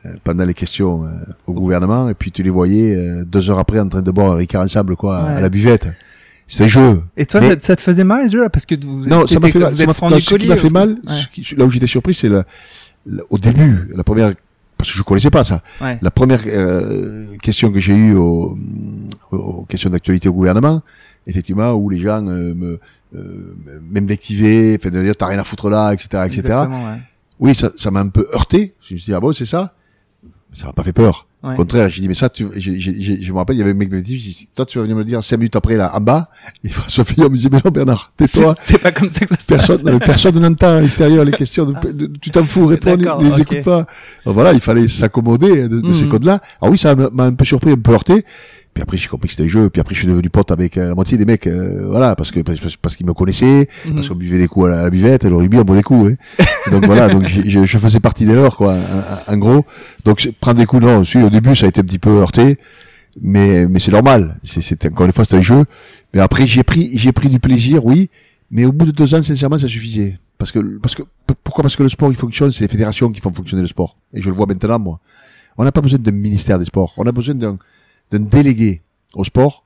[0.06, 1.10] euh, pendant les questions euh,
[1.48, 4.34] au gouvernement et puis tu les voyais euh, deux heures après en train de boire
[4.34, 5.32] un Ricard ensemble quoi Ouais.
[5.38, 5.88] à la buvette.
[6.46, 7.02] C'est un jeu.
[7.16, 8.50] Et toi, Mais- ça, ça te faisait marrer ce jeu-là?
[8.50, 9.72] Parce que vous Non, ça m'a fait mal.
[9.74, 11.14] non, ce qui m'a fait mal, Ouais.
[11.22, 12.44] ce qui- là où j'étais surpris, c'est le-
[13.08, 14.34] le- au début, la première,
[14.78, 15.64] parce que je connaissais pas ça.
[15.82, 15.98] Ouais.
[16.02, 18.58] La première euh, question que j'ai eue aux,
[19.32, 20.82] aux questions d'actualité au gouvernement,
[21.26, 22.80] effectivement, où les gens euh, me
[23.16, 23.56] euh,
[23.92, 26.42] m'invectivaient, fait de dire t'as rien à foutre là, etc., etc.
[26.70, 27.00] Ouais.
[27.40, 28.74] Oui, ça, ça m'a un peu heurté.
[28.82, 29.74] Je me suis dit ah bon, c'est ça?
[30.54, 31.28] Ça m'a pas fait peur.
[31.44, 31.54] Ouais.
[31.54, 33.72] Au contraire, j'ai dit mais ça, tu, j'ai- j'ai- je me rappelle, il y avait
[33.72, 35.58] un mec qui me dit, dit, toi tu vas venir me le dire cinq minutes
[35.58, 36.30] après là, en bas.
[36.64, 38.56] Et François Fillon me disait mais non Bernard, tais-toi.
[38.60, 39.94] C'est c'est pas comme ça que ça se Personne, passe.
[39.94, 41.66] mais personne n'entend à l'extérieur les questions.
[41.66, 43.86] De, de- tu t'en fous, réponds, ne les écoute pas.
[44.26, 46.10] Alors voilà, il fallait s'accommoder de, de ces Mhm.
[46.12, 46.40] codes-là.
[46.62, 48.24] Alors oui, ça m'a un peu surpris, un peu heurté.
[48.74, 49.70] Puis après, j'ai compris que c'était un jeu.
[49.70, 52.32] Puis après, je suis devenu pote avec euh, la moitié des mecs, euh, voilà, parce
[52.32, 53.96] que parce, parce qu'ils me connaissaient, Mhm.
[53.96, 55.84] parce qu'on buvait des coups à la, à la buvette, le rugby, on boit des
[55.84, 56.14] coups.
[56.40, 56.44] Hein.
[56.72, 58.76] donc voilà, donc je, je faisais partie des leurs, quoi,
[59.28, 59.66] en, gros.
[60.06, 61.04] Donc prendre des coups, non.
[61.06, 62.58] Si, au début, ça a été un petit peu heurté,
[63.22, 64.40] mais mais c'est normal.
[64.44, 65.66] C'est c'est- encore une fois, c'est un jeu.
[66.14, 68.10] Mais après, j'ai pris j'ai pris du plaisir, oui.
[68.52, 70.20] Mais au bout de deux ans, sincèrement, ça suffisait.
[70.38, 71.04] Parce que, parce que,
[71.44, 71.62] pourquoi?
[71.64, 73.98] Parce que le sport, il fonctionne, c'est les fédérations qui font fonctionner le sport.
[74.14, 75.00] Et je le vois maintenant, moi.
[75.58, 76.94] On n'a pas besoin d'un ministère des sports.
[76.98, 77.58] On a besoin d'un,
[78.14, 78.84] d'un délégué
[79.16, 79.66] au sport.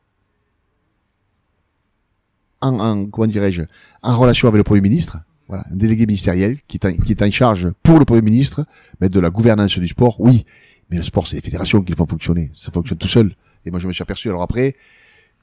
[2.62, 3.64] En, en, dirais-je,
[4.02, 5.20] en relation avec le Premier ministre.
[5.48, 5.64] Voilà.
[5.72, 8.66] Un délégué ministériel qui est en, charge pour le Premier ministre,
[9.00, 10.46] mais de la gouvernance du sport, oui.
[10.90, 12.50] Mais le sport, c'est les fédérations qui le font fonctionner.
[12.54, 13.36] Ça fonctionne tout seul.
[13.66, 14.30] Et moi, je me suis aperçu.
[14.30, 14.76] Alors après,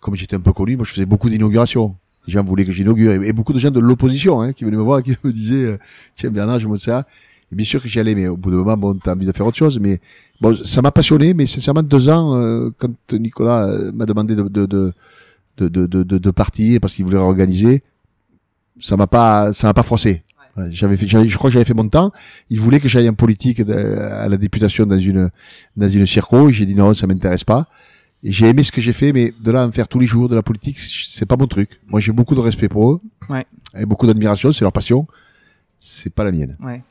[0.00, 1.96] comme j'étais un peu connu, moi, je faisais beaucoup d'inaugurations.
[2.26, 3.12] Les gens voulaient que j'inaugure.
[3.22, 5.78] Et, beaucoup de gens de l'opposition, hein, qui venaient me voir, qui me disaient, euh,
[6.16, 7.06] tiens, Bernard, je monte ça.
[7.52, 9.32] Et bien sûr que j'y allais, mais au bout d'un moment, bon, t'as envie de
[9.32, 9.78] faire autre chose.
[9.80, 10.00] Mais
[10.40, 14.42] bon, ça m'a passionné, mais sincèrement, deux ans, euh, quand Nicolas euh, m'a demandé de,
[14.42, 14.92] de, de,
[15.58, 17.82] de, de, partir parce qu'il voulait réorganiser,
[18.80, 20.22] ça m'a pas, ça m'a pas froissé.
[20.56, 22.12] Voilà, J'avais fait, je crois que j'avais fait mon temps.
[22.50, 25.30] Il voulait que j'aille en politique à la députation dans une,
[25.76, 26.50] dans une circo.
[26.50, 27.68] J'ai dit non, ça m'intéresse pas.
[28.22, 30.06] Et j'ai aimé ce que j'ai fait, mais de là à en faire tous les
[30.06, 31.78] jours de la politique, c'est pas mon truc.
[31.88, 33.00] Moi, j'ai beaucoup de respect pour eux.
[33.28, 33.46] Ouais.
[33.78, 35.06] Et beaucoup d'admiration, c'est leur passion.
[35.78, 36.56] C'est pas la mienne.
[36.64, 36.82] Ouais.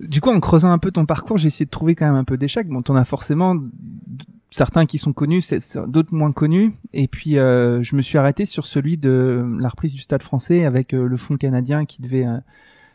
[0.00, 2.24] Du coup, en creusant un peu ton parcours, j'ai essayé de trouver quand même un
[2.24, 2.68] peu d'échecs.
[2.68, 3.56] Bon, t'en as forcément
[4.50, 5.42] certains qui sont connus,
[5.86, 6.72] d'autres moins connus.
[6.92, 10.64] Et puis, euh, je me suis arrêté sur celui de la reprise du Stade français
[10.64, 12.42] avec euh, le fonds canadien qui devait, euh, a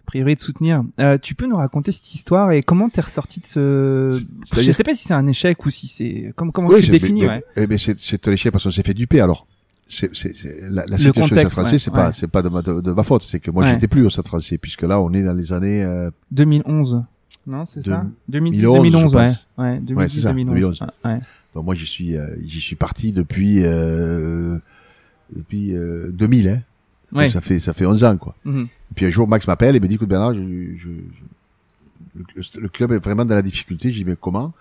[0.06, 0.84] priori, te soutenir.
[1.00, 4.22] Euh, tu peux nous raconter cette histoire et comment t'es ressorti de ce...
[4.58, 6.32] Je sais pas si c'est un échec ou si c'est...
[6.36, 7.44] Comment, comment Oui, tu le définis mais, ouais.
[7.56, 9.20] mais- eh ben, c'est, c'est un échec parce qu'on s'est fait duper.
[9.20, 9.46] Alors,
[9.90, 12.42] c'est, c'est, c'est- la, la situation du Stade contexte, français, ouais, c'est pas, c'est pas
[12.42, 13.24] de ma, de, de ma faute.
[13.24, 13.72] C'est que moi, Ouais.
[13.74, 17.04] j'étais plus au Stade français, puisque là, on est dans les années, euh, 2011.
[17.48, 18.06] Non, c'est ça?
[18.28, 19.24] 2010, 2011, 2011, je ouais.
[19.58, 20.56] Ouais, 2010, Ouais, c'est ça, 2011.
[20.56, 20.84] 2011.
[21.06, 21.20] Ouais.
[21.56, 24.58] donc moi, j'y suis, euh, j'y suis parti depuis, euh,
[25.36, 26.48] depuis euh, 2000.
[26.50, 26.62] Hein.
[27.12, 28.36] Donc, ça fait, ça fait 11 ans, quoi.
[28.46, 28.68] Mhm.
[28.92, 32.62] Et puis un jour, Max m'appelle et me dit, écoute Bernard, je, je, je- le,
[32.62, 33.90] le club est vraiment dans la difficulté.
[33.90, 34.54] Je dis, mais comment?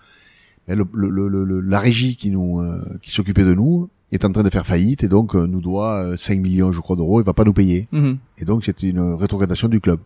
[0.67, 4.31] Le, le, le, le- La régie qui nous, euh, qui s'occupait de nous est en
[4.31, 7.21] train de faire faillite et donc euh, nous doit euh, 5 millions, je crois, d'euros.
[7.21, 7.87] Il va pas nous payer.
[7.91, 8.17] Mhm.
[8.37, 9.99] Et donc c'est une rétrogradation du club.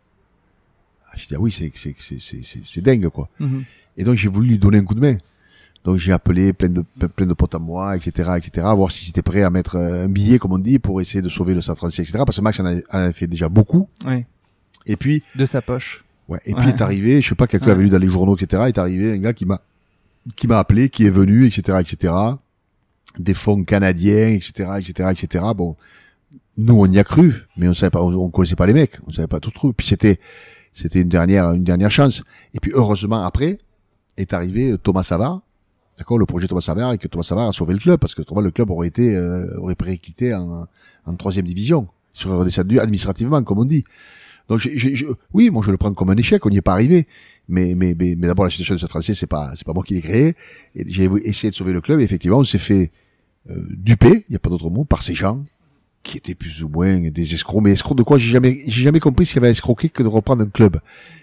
[1.09, 3.29] Ah, Je dis, ah oui, c'est, c'est, c'est, c'est, c'est, c'est dingue, quoi.
[3.39, 3.63] Mhm.
[3.97, 5.17] Et donc j'ai voulu lui donner un coup de main.
[5.83, 9.21] Donc j'ai appelé plein de plein de potes à moi, etc., etc., voir s'ils étaient
[9.21, 11.75] prêts à mettre euh, un billet, comme on dit, pour essayer de sauver le Stade
[11.75, 12.19] français, etc.
[12.25, 13.89] Parce que Max en a, en a fait déjà beaucoup.
[14.05, 14.25] Ouais.
[14.85, 16.03] Et puis De sa poche.
[16.29, 16.39] Ouais.
[16.45, 16.71] Et puis Ouais.
[16.71, 17.71] est arrivé, je sais pas, quelqu'un Ouais.
[17.73, 18.63] avait lu dans les journaux, etc.
[18.67, 19.61] Est arrivé un gars qui m'a
[20.37, 22.13] qui m'a appelé, qui est venu, etc., etc.
[23.19, 25.45] Des fonds canadiens, etc., etc., etc.
[25.55, 25.75] Bon,
[26.57, 28.97] nous on y a cru, mais on savait pas, on, on connaissait pas les mecs,
[29.07, 29.77] on savait pas tout truc.
[29.77, 30.19] Puis c'était
[30.73, 32.23] c'était une dernière une dernière chance.
[32.55, 33.59] Et puis heureusement après
[34.17, 35.41] est arrivé Thomas Savard,
[35.97, 38.21] d'accord, le projet Thomas Savard et que Thomas Savard a sauvé le club parce que
[38.21, 40.67] autrement le club aurait été euh, aurait préquitté en
[41.05, 43.83] en troisième division, il serait redescendu administrativement comme on dit.
[44.49, 46.61] Donc, j'ai- j'ai- je- oui, moi je le prends comme un échec, on n'y est
[46.61, 47.07] pas arrivé.
[47.49, 49.83] Mais, mais, mais, mais d'abord la situation de cette français, c'est pas, c'est pas moi
[49.83, 50.35] qui l'ai créé.
[50.75, 51.99] J'ai essayé de sauver le club.
[51.99, 52.89] Et effectivement, on s'est fait
[53.49, 55.43] euh, duper, il n'y a pas d'autre mot, par ces gens
[56.03, 57.63] qui étaient plus ou moins des escrocs.
[57.63, 58.17] Mais escrocs de quoi?
[58.17, 60.49] J'ai jamais, j'ai jamais compris ce qu'il y avait à escroquer que de reprendre un
[60.49, 60.79] club.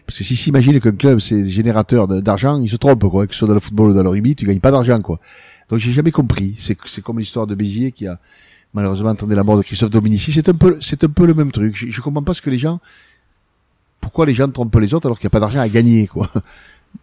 [0.06, 3.26] Parce que si s'imagine qu'un club c'est générateur d'argent, ils se trompent quoi.
[3.26, 5.20] Que ce soit dans le football ou dans le rugby, tu gagnes pas d'argent quoi.
[5.68, 6.56] Donc j'ai jamais compris.
[6.58, 8.18] C'est, c'est comme l'histoire de Béziers qui a
[8.72, 10.32] malheureusement entendu la mort de Christophe Dominici.
[10.32, 11.76] C'est un peu, c'est un peu le même truc.
[11.76, 12.80] Je, je comprends pas ce que les gens
[14.00, 16.30] pourquoi les gens trompent les autres alors qu'il n'y a pas d'argent à gagner, quoi.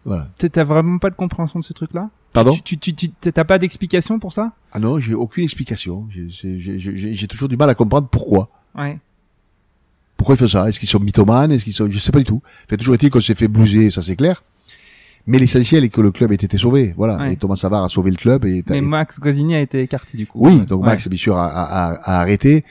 [0.04, 0.28] Voilà.
[0.38, 2.10] T'as- vraiment pas de compréhension de ce truc-là?
[2.32, 2.52] Pardon?
[2.64, 4.52] Tu t'as pas d'explication pour ça?
[4.72, 6.06] Ah non, j'ai aucune explication.
[6.28, 8.50] J'ai- toujours du mal à comprendre pourquoi.
[8.76, 8.98] Ouais.
[10.16, 10.68] Pourquoi ils font ça?
[10.68, 11.52] Est-ce qu'ils sont mythomanes?
[11.52, 12.42] Est-ce qu'ils sont Je sais pas du tout.
[12.68, 14.42] Fait toujours été qu'on s'est fait blouser, ça c'est clair.
[15.26, 16.94] Mais l'essentiel est que le club ait été sauvé.
[16.96, 17.16] Voilà.
[17.18, 17.32] Ouais.
[17.34, 18.44] Et Thomas Savard a sauvé le club.
[18.46, 20.38] Et, Mais Max Guazzini a été écarté du coup.
[20.40, 20.86] oui, donc Ouais.
[20.88, 22.64] Max, bien sûr, a, a, a- a arrêté.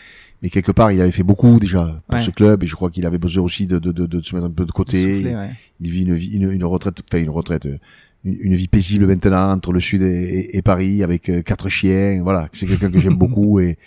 [0.44, 2.24] Mais quelque part, il avait fait beaucoup déjà pour Ouais.
[2.24, 2.64] ce club.
[2.64, 4.66] Et je crois qu'il avait besoin aussi de, de, de, de se mettre un peu
[4.66, 5.34] de côté.
[5.36, 5.50] Ouais.
[5.80, 7.78] Il vit une vie, une, une retraite, enfin une retraite, euh,
[8.24, 11.70] une, une vie paisible maintenant entre le sud et, et- et Paris avec euh, quatre
[11.70, 12.22] chiens.
[12.24, 13.78] Voilà, c'est quelqu'un que j'aime beaucoup et,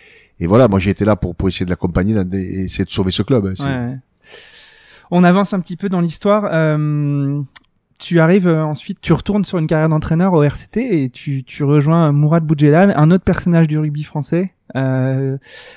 [0.41, 3.11] et voilà, moi j'ai été là pour, pour essayer de l'accompagner et essayer de sauver
[3.13, 3.55] ce club.
[3.61, 3.99] hein.
[5.13, 6.49] On avance un petit peu dans l'histoire.
[6.53, 7.43] Euh,
[8.01, 11.63] tu arrives euh, ensuite, tu retournes sur une carrière d'entraîneur au RCT et tu, tu
[11.65, 14.53] rejoins Mourad Boudjelal, un autre personnage du rugby français.
[14.77, 15.37] Euh,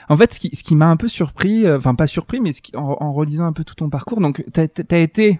[0.09, 2.53] en fait, ce qui, ce qui m'a un peu surpris, euh, enfin pas surpris, mais
[2.53, 5.39] ce qui, en, en relisant un peu tout ton parcours, donc t'as as été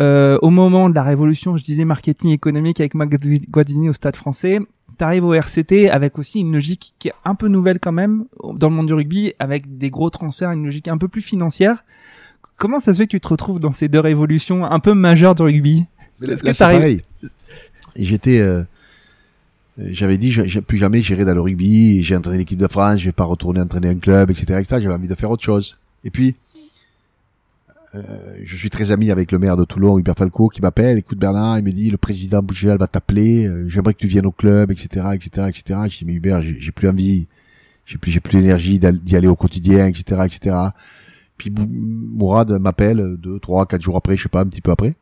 [0.00, 3.16] euh, au moment de la révolution, je disais marketing économique avec Max
[3.50, 4.60] Guazzini au Stade Français.
[4.96, 8.68] T'arrives au RCT avec aussi une logique qui est un peu nouvelle quand même dans
[8.68, 11.84] le monde du rugby, avec des gros transferts, une logique un peu plus financière.
[12.56, 15.34] Comment ça se fait que tu te retrouves dans ces deux révolutions un peu majeures
[15.34, 15.86] du rugby?
[16.20, 17.02] Mais là, c'est pareil.
[17.96, 18.62] J'étais, euh,
[19.80, 22.02] euh, j'avais dit, j'ai plus jamais j'irai dans le rugby.
[22.02, 24.80] J'ai entraîné l'équipe de France, je vais pas retourner entraîner un club, etc., etc.
[24.82, 25.76] J'avais envie de faire autre chose.
[26.04, 26.36] Et puis,
[27.94, 28.02] euh,
[28.44, 30.98] je suis très ami avec le maire de Toulon, Hubert Falco, qui m'appelle.
[30.98, 33.46] Écoute Bernard, il me dit, le président Bougéal va t'appeler.
[33.46, 35.80] euh, J'aimerais que tu viennes au club, etc., etc., etc.
[35.88, 37.26] Je dis, mais Hubert, j'ai plus envie,
[37.86, 40.56] j'ai plus, j'ai plus l'énergie d'y aller au quotidien, etc., etc.
[41.38, 44.94] Puis Mourad m'appelle deux, trois, quatre jours après, je sais pas, un petit peu après.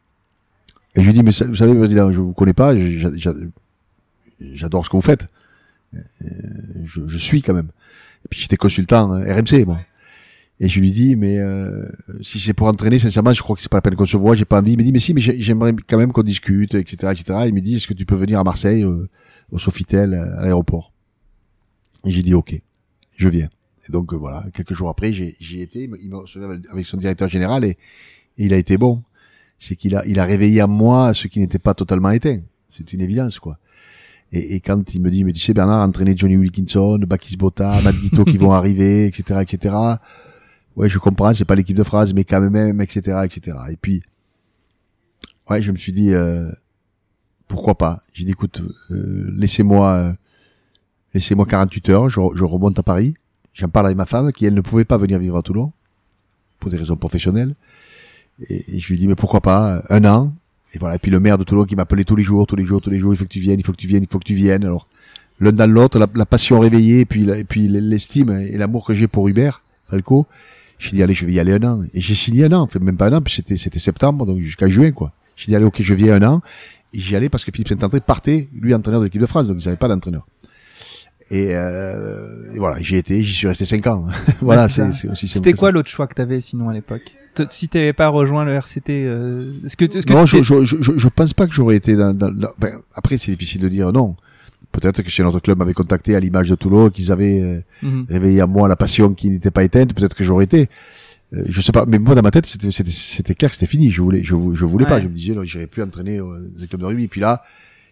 [0.94, 1.72] Et je lui dis, mais vous savez,
[2.12, 3.34] je vous connais pas, j'a- j'a-
[4.40, 5.26] j'adore ce que vous faites.
[5.94, 5.98] Euh,
[6.84, 7.68] Je, suis quand même.
[8.24, 9.80] Et puis j'étais consultant euh, RMC, moi.
[10.60, 11.86] Et je lui dis, mais euh,
[12.20, 14.34] si c'est pour entraîner, sincèrement, je crois que c'est pas la peine qu'on se voit,
[14.34, 14.72] j'ai pas envie.
[14.74, 17.40] Il me dit, mais si, mais j'ai- j'aimerais quand même qu'on discute, etc., etc.
[17.46, 19.08] Il me dit, est-ce que tu peux venir à Marseille, euh,
[19.50, 20.92] au Sofitel, à l'aéroport?
[22.04, 22.54] Et j'ai dit, ok,
[23.16, 23.48] je viens.
[23.88, 25.84] Et donc euh, voilà, quelques jours après, j'y étais.
[26.00, 27.76] Il me- reçu avec- son directeur général et
[28.36, 29.02] il a été bon.
[29.62, 32.40] C'est qu'il a, il a réveillé en moi ce qui n'était pas totalement éteint.
[32.68, 33.58] C'est une évidence, quoi.
[34.32, 37.80] Et, et quand il me dit, mais tu sais, Bernard, entraîner Johnny Wilkinson, Bakis Bota,
[37.84, 39.72] Matt Guito qui vont arriver, etc., etc.
[40.74, 43.56] Ouais, je comprends, c'est pas l'équipe de phrase, mais quand même, etc., etc.
[43.70, 44.02] Et puis,
[45.48, 46.50] ouais, je me suis dit, euh,
[47.46, 50.12] pourquoi pas J'ai dit, écoute, euh, laissez-moi, euh,
[51.14, 53.14] laissez-moi 48 heures, je, je remonte à Paris.
[53.54, 55.70] J'en parle avec ma femme, qui elle ne pouvait pas venir vivre à Toulon,
[56.58, 57.54] pour des raisons professionnelles.
[58.48, 60.32] Et, je lui dis, mais pourquoi pas Un an.
[60.74, 60.98] Et voilà.
[60.98, 62.98] Puis le maire de Toulon qui m'appelait tous les jours, tous les jours, tous les
[62.98, 64.34] jours, il faut que tu viennes, il faut que tu viennes, il faut que tu
[64.34, 64.64] viennes.
[64.64, 64.88] Alors,
[65.40, 69.28] l'un dans l'autre, la, passion réveillée, et puis, puis l'estime et l'amour que j'ai pour
[69.28, 70.26] Hubert Falco.
[70.78, 71.82] J'ai dit, allez, je vais y aller un an.
[71.94, 74.40] Et j'ai signé un an, fait même pas un an, puis c'était, c'était septembre, donc
[74.40, 75.12] jusqu'à juin, quoi.
[75.36, 76.40] J'ai dit, allez, ok, je viens un an.
[76.92, 79.58] Et j'y allais parce que Philippe Saint-André partait, lui, entraîneur de l'équipe de France, donc
[79.60, 80.26] ils n'avaient pas d'entraîneur.
[81.32, 84.04] Et, euh, et voilà, j'y étais, j'y suis resté cinq ans.
[84.42, 87.16] voilà, Ouais, c'est aussi simple C'était quoi l'autre choix que t'avais sinon à l'époque?
[87.48, 90.76] Si t'avais pas rejoint le RCT, euh, est-ce que, est-ce que non, je, je, je,
[90.98, 93.90] je pense pas que j'aurais été dans, dans, dans- ben, après, c'est difficile de dire
[93.92, 94.14] non.
[94.72, 98.06] Peut-être que si notre club m'avait contacté à l'image de Toulon, qu'ils avaient euh, Mhm.
[98.10, 100.68] réveillé à moi la passion qui n'était pas éteinte, peut-être que j'aurais été.
[101.32, 103.90] Euh, je sais pas, mais moi dans ma tête, c'était, clair que c'était fini.
[103.90, 105.00] Je voulais, je, je voulais pas.
[105.00, 107.08] Je me disais non, j'irai plus entraîner un club de rugby.
[107.08, 107.42] Puis là,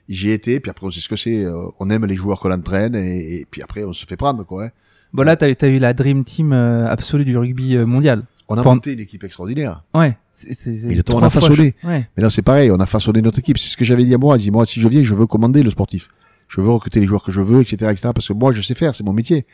[0.09, 0.61] j'y ai été.
[0.61, 1.45] Puis après, on sait ce que c'est.
[1.45, 4.45] euh, on aime les joueurs qu'on entraîne, et, et puis après, on se fait prendre,
[4.45, 4.67] quoi.
[4.67, 4.71] hein.
[5.13, 8.23] Bon là, t'as eu, t'as eu la dream team euh, absolue du rugby euh, mondial.
[8.49, 9.83] On a Pendant- monté une équipe extraordinaire.
[9.95, 10.17] Ouais.
[10.33, 11.75] C'est, c'est, c'est on a fois- façonné.
[11.85, 12.09] Ouais.
[12.17, 13.59] Mais là, c'est pareil, on a façonné notre équipe.
[13.59, 14.39] C'est ce que j'avais dit à moi.
[14.39, 16.09] Dis, moi, si je viens, je veux commander le sportif.
[16.49, 18.75] Je veux recruter les joueurs que je veux, etc., etc., parce que moi, je sais
[18.75, 19.47] faire, c'est mon métier.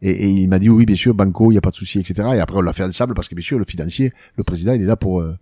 [0.00, 2.00] Et, et il m'a dit, oui, bien sûr, Banco, il n'y a pas de souci,
[2.00, 2.28] etc.
[2.34, 4.82] Et après, on l'a fait ensemble parce que, bien sûr, le financier, le président, il
[4.82, 5.36] est là pour, euh,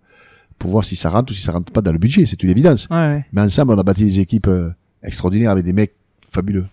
[0.61, 2.25] pour voir si ça rentre ou si ça rentre pas dans le budget.
[2.25, 2.87] C'est une évidence.
[2.91, 3.25] Ouais, ouais.
[3.33, 4.69] Mais ensemble, on a bâti des équipes euh,
[5.03, 5.93] extraordinaires avec des mecs
[6.29, 6.65] fabuleux.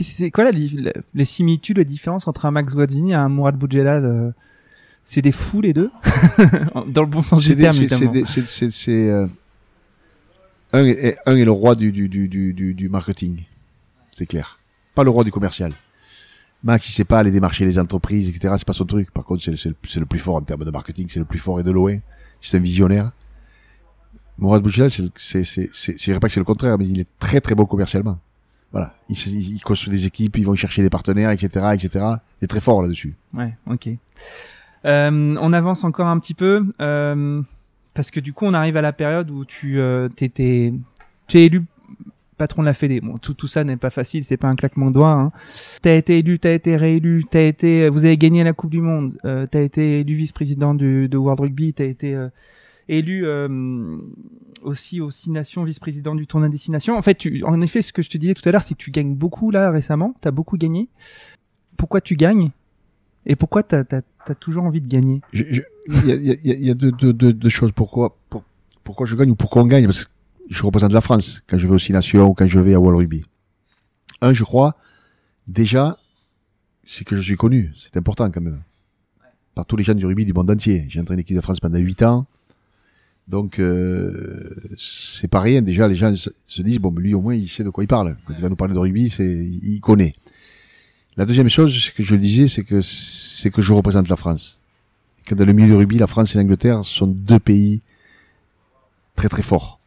[0.00, 0.50] C'est quoi la,
[1.14, 4.30] les similitudes, les différences entre un Max Guazzini et un Mourad Boudjelal euh,
[5.04, 5.90] C'est des fous les deux,
[6.88, 9.26] dans le bon sens du des- terme c'est- euh,
[10.72, 12.28] un, est, un est le roi du, du, du,
[12.74, 13.42] du, marketing.
[14.10, 14.58] C'est clair.
[14.94, 15.72] Pas le roi du commercial.
[16.64, 18.54] Max, il sait pas aller démarcher les entreprises, etc.
[18.56, 19.10] C'est pas son truc.
[19.10, 21.06] Par contre, c'est le, c'est le plus fort en termes de marketing.
[21.10, 21.98] C'est le plus fort et de loin.
[22.40, 23.10] C'est un visionnaire.
[24.38, 27.54] Mourad Boudjelal, c'est, c'est, c'est, pas que c'est le contraire, mais il est très très
[27.54, 28.18] bon commercialement.
[28.72, 28.94] Voilà.
[29.08, 32.04] Il, il, construit des équipes, ils vont chercher des partenaires, etc., etc.
[32.40, 33.14] Il est très fort là-dessus.
[33.34, 33.90] Ouais, ok.
[34.84, 37.42] Euh, on avance encore un petit peu euh,
[37.94, 40.72] parce que du coup, on arrive à la période où tu euh, t'étais,
[41.28, 41.64] tu es élu
[42.42, 43.00] patron de la Fédé.
[43.00, 45.12] Bon, tout tout ça n'est pas facile, c'est pas un claquement de doigts.
[45.12, 45.32] Hein.
[45.80, 49.12] T'as été élu, t'as été réélu, t'as été, vous avez gagné la Coupe du Monde,
[49.24, 52.28] euh, t'as été élu vice-président du de World Rugby, t'as été euh,
[52.88, 53.96] élu euh,
[54.62, 56.96] aussi aux Six Nations vice-président du tournoi Destination.
[56.96, 58.82] En fait, tu, en effet, ce que je te disais tout à l'heure, c'est que
[58.82, 60.14] tu gagnes beaucoup là récemment.
[60.20, 60.88] T'as beaucoup gagné.
[61.76, 62.50] Pourquoi tu gagnes?
[63.26, 65.20] Et pourquoi t'as as, as toujours envie de gagner?
[65.32, 65.40] Il
[66.06, 67.72] y a, il y a- il y a deux, deux, deux, deux choses.
[67.72, 68.44] Pourquoi, pour-
[68.84, 69.84] pourquoi je gagne ou pourquoi on gagne?
[69.86, 70.10] Parce que
[70.50, 72.80] je représente la France quand je vais aux Six Nations ou quand je vais à
[72.80, 73.24] World Rugby.
[74.20, 74.76] Un, je crois,
[75.46, 75.98] déjà,
[76.84, 77.72] c'est que je suis connu.
[77.76, 78.60] C'est important quand même.
[79.54, 80.86] Par tous les gens du rugby du monde entier.
[80.88, 82.26] J'ai entraîné l'équipe de France pendant huit ans.
[83.28, 85.62] Donc, euh, c'est pas rien.
[85.62, 88.16] Déjà, les gens se disent, bon, lui, au moins, il sait de quoi il parle.
[88.26, 90.14] Quand il va nous parler de rugby, c'est, il connaît.
[91.16, 94.16] La deuxième chose, c'est que je le disais, c'est que, c'est que je représente la
[94.16, 94.58] France.
[95.24, 97.80] que dans le milieu du rugby, la France et l'Angleterre sont deux pays
[99.14, 99.78] très très forts.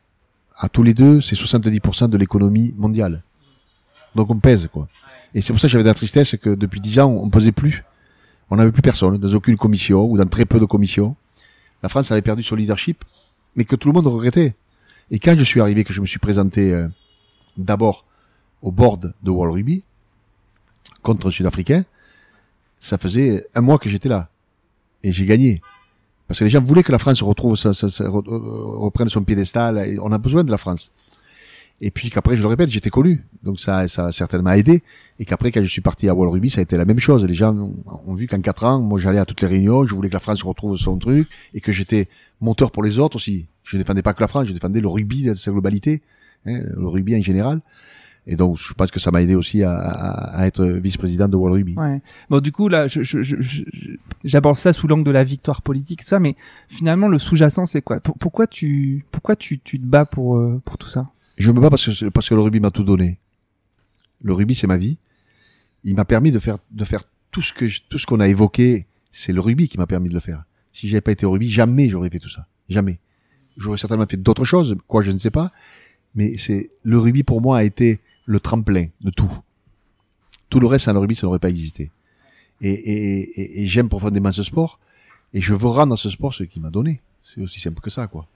[0.58, 3.24] À tous les deux, c'est 70% de l'économie mondiale.
[4.16, 4.88] Donc on pèse, quoi.
[5.34, 7.32] Et c'est pour ça que j'avais de la tristesse que depuis dix ans, on ne
[7.32, 7.84] pesait plus.
[8.50, 11.16] On n'avait plus personne, dans aucune commission, ou dans très peu de commissions.
[11.84, 13.04] La France avait perdu son leadership,
[13.56, 14.56] mais que tout le monde regrettait.
[15.12, 16.88] Et quand je suis arrivé, que je me suis présenté euh,
[17.58, 18.06] d'abord
[18.62, 19.84] au board de World Rugby,
[21.02, 21.86] contre un Sud-Africain,
[22.80, 24.30] ça faisait un mois que j'étais là.
[25.04, 25.62] Et j'ai gagné.
[26.28, 27.72] Parce que les gens voulaient que la France retrouve sa,
[28.10, 29.78] reprenne son piédestal.
[29.88, 30.92] Et on a besoin de la France.
[31.82, 33.24] Et puis qu'après, je le répète, j'étais connu.
[33.44, 34.82] Donc ça, ça a certainement aidé.
[35.20, 37.26] Et qu'après, quand je suis parti à World Rugby, ça a été la même chose.
[37.26, 37.54] Les gens
[38.08, 40.20] ont vu qu'en quatre ans, moi, j'allais à toutes les réunions, je voulais que la
[40.20, 42.08] France retrouve son truc et que j'étais
[42.40, 43.48] moteur pour les autres aussi.
[43.64, 46.02] Je ne défendais pas que la France, je défendais le rugby dans sa globalité,
[46.46, 47.62] hein, le rugby en général.
[48.28, 51.76] Et donc, je pense que ça m'a aidé aussi à, être vice-président de World Rugby.
[51.78, 52.02] Ouais.
[52.30, 52.88] Bon, du coup, là,
[54.24, 56.36] j'aborde ça sous l'angle de la victoire politique, ça, mais
[56.68, 58.00] finalement, le sous-jacent, c'est quoi?
[58.00, 61.08] Pourquoi tu, pourquoi tu, tu te bats pour, euh, pour tout ça?
[61.38, 63.20] Je me bats parce que, parce que le rugby m'a tout donné.
[64.22, 64.98] Le rugby, c'est ma vie.
[65.84, 68.88] Il m'a permis de faire, de faire tout ce que, tout ce qu'on a évoqué.
[69.12, 70.44] C'est le rugby qui m'a permis de le faire.
[70.74, 72.48] Si j'avais pas été au rugby, jamais j'aurais fait tout ça.
[72.70, 73.00] Jamais.
[73.58, 75.52] J'aurais certainement fait d'autres choses, quoi, je ne sais pas.
[76.16, 79.32] Mais c'est, le rugby pour moi a été le tremplin de tout.
[80.50, 81.92] Tout le reste, sans le rugby, ça n'aurait pas existé.
[82.62, 84.80] Et, et, et, j'aime profondément ce sport,
[85.34, 87.02] et je veux rendre à ce sport ce qu'il m'a donné.
[87.24, 88.28] C'est aussi simple que ça, quoi.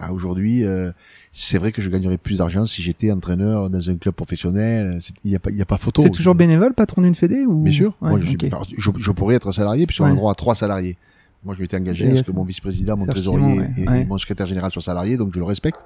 [0.00, 0.92] Ah, aujourd'hui, euh,
[1.32, 5.00] c'est vrai que je gagnerais plus d'argent si j'étais entraîneur dans un club professionnel.
[5.24, 6.02] Il n'y a pas, il a pas photo.
[6.02, 7.62] C'est toujours bénévole, patron d'une fédé ou?
[7.62, 7.96] Bien sûr.
[8.00, 8.36] Moi, je,
[8.76, 10.96] je, pourrais être salarié, puis on a le droit à trois salariés.
[11.44, 14.70] Moi, je m'étais engagé à ce que mon vice-président, mon trésorier et, mon secrétaire général
[14.70, 15.80] soient salariés, donc je le respecte.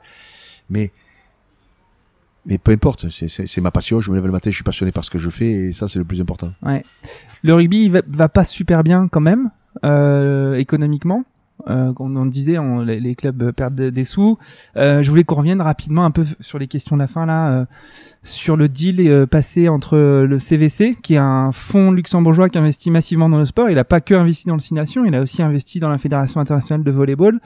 [0.69, 0.91] Mais
[2.45, 4.01] mais peu importe, c'est ma passion.
[4.01, 5.87] Je me lève le matin, je suis passionné par ce que je fais et ça,
[5.87, 6.53] c'est le plus important.
[6.63, 6.83] Ouais.
[7.43, 9.51] Le rugby il va, pas super bien quand même,
[9.85, 11.25] euh, économiquement.
[11.69, 14.39] Euh, on, disait, on, les, clubs perdent des sous.
[14.77, 17.51] Euh, je voulais qu'on revienne rapidement un peu sur les questions de la fin là,
[17.53, 17.65] euh,
[18.25, 22.91] sur le deal euh, passé entre le CVC, qui est un fonds luxembourgeois qui investit
[22.91, 23.71] massivement dans le sport.
[23.71, 25.99] Il a pas que investi dans le Six Nations, il a aussi investi dans la
[25.99, 27.41] Fédération internationale de volleyball.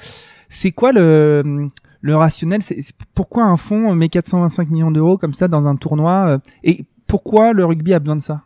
[0.48, 1.70] C'est quoi le
[2.06, 2.78] le rationnel, c'est
[3.14, 7.52] pourquoi un fonds met 425 millions d'euros comme ça dans un tournoi euh, et pourquoi
[7.52, 8.42] le rugby a besoin de ça?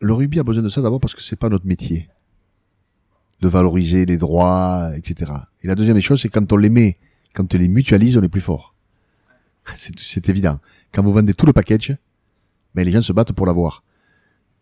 [0.00, 2.08] Le rugby a besoin de ça d'abord parce que c'est pas notre métier
[3.40, 5.32] de valoriser les droits, etc.
[5.62, 6.98] Et la deuxième chose, c'est quand on les met,
[7.34, 8.74] quand on les mutualise, on est plus fort.
[9.76, 10.58] C'est évident.
[10.92, 11.96] Quand vous vendez tout le package,
[12.74, 13.84] ben, les gens se battent pour l'avoir.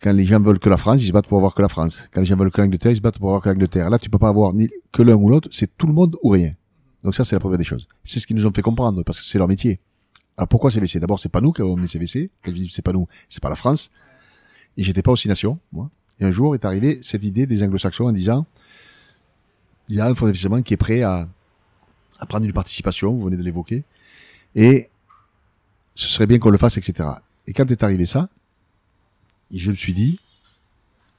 [0.00, 2.04] Quand les gens veulent que la France, ils se battent pour avoir que la France.
[2.12, 3.90] Quand les gens veulent que l'Angleterre, ils se battent pour avoir que l'Angleterre.
[3.90, 6.30] Là, tu peux pas avoir ni que l'un ou l'autre, c'est tout le monde ou
[6.30, 6.54] rien.
[7.02, 7.88] Donc ça, c'est la première des choses.
[8.04, 9.80] C'est ce qu'ils nous ont fait comprendre, parce que c'est leur métier.
[10.36, 12.30] Alors pourquoi CVC D'abord, c'est pas nous qui avons mis CVC.
[12.44, 13.90] Quand je dis c'est pas nous, c'est pas la France.
[14.76, 15.90] Et j'étais pas aussi nation, moi.
[16.20, 18.46] Et un jour est arrivée cette idée des anglo-saxons en disant,
[19.88, 21.28] il y a un fonds d'investissement qui est prêt à,
[22.18, 23.84] à prendre une participation, vous venez de l'évoquer,
[24.54, 24.88] et
[25.94, 27.08] ce serait bien qu'on le fasse, etc.
[27.46, 28.28] Et quand est arrivé ça,
[29.54, 30.20] je me suis dit,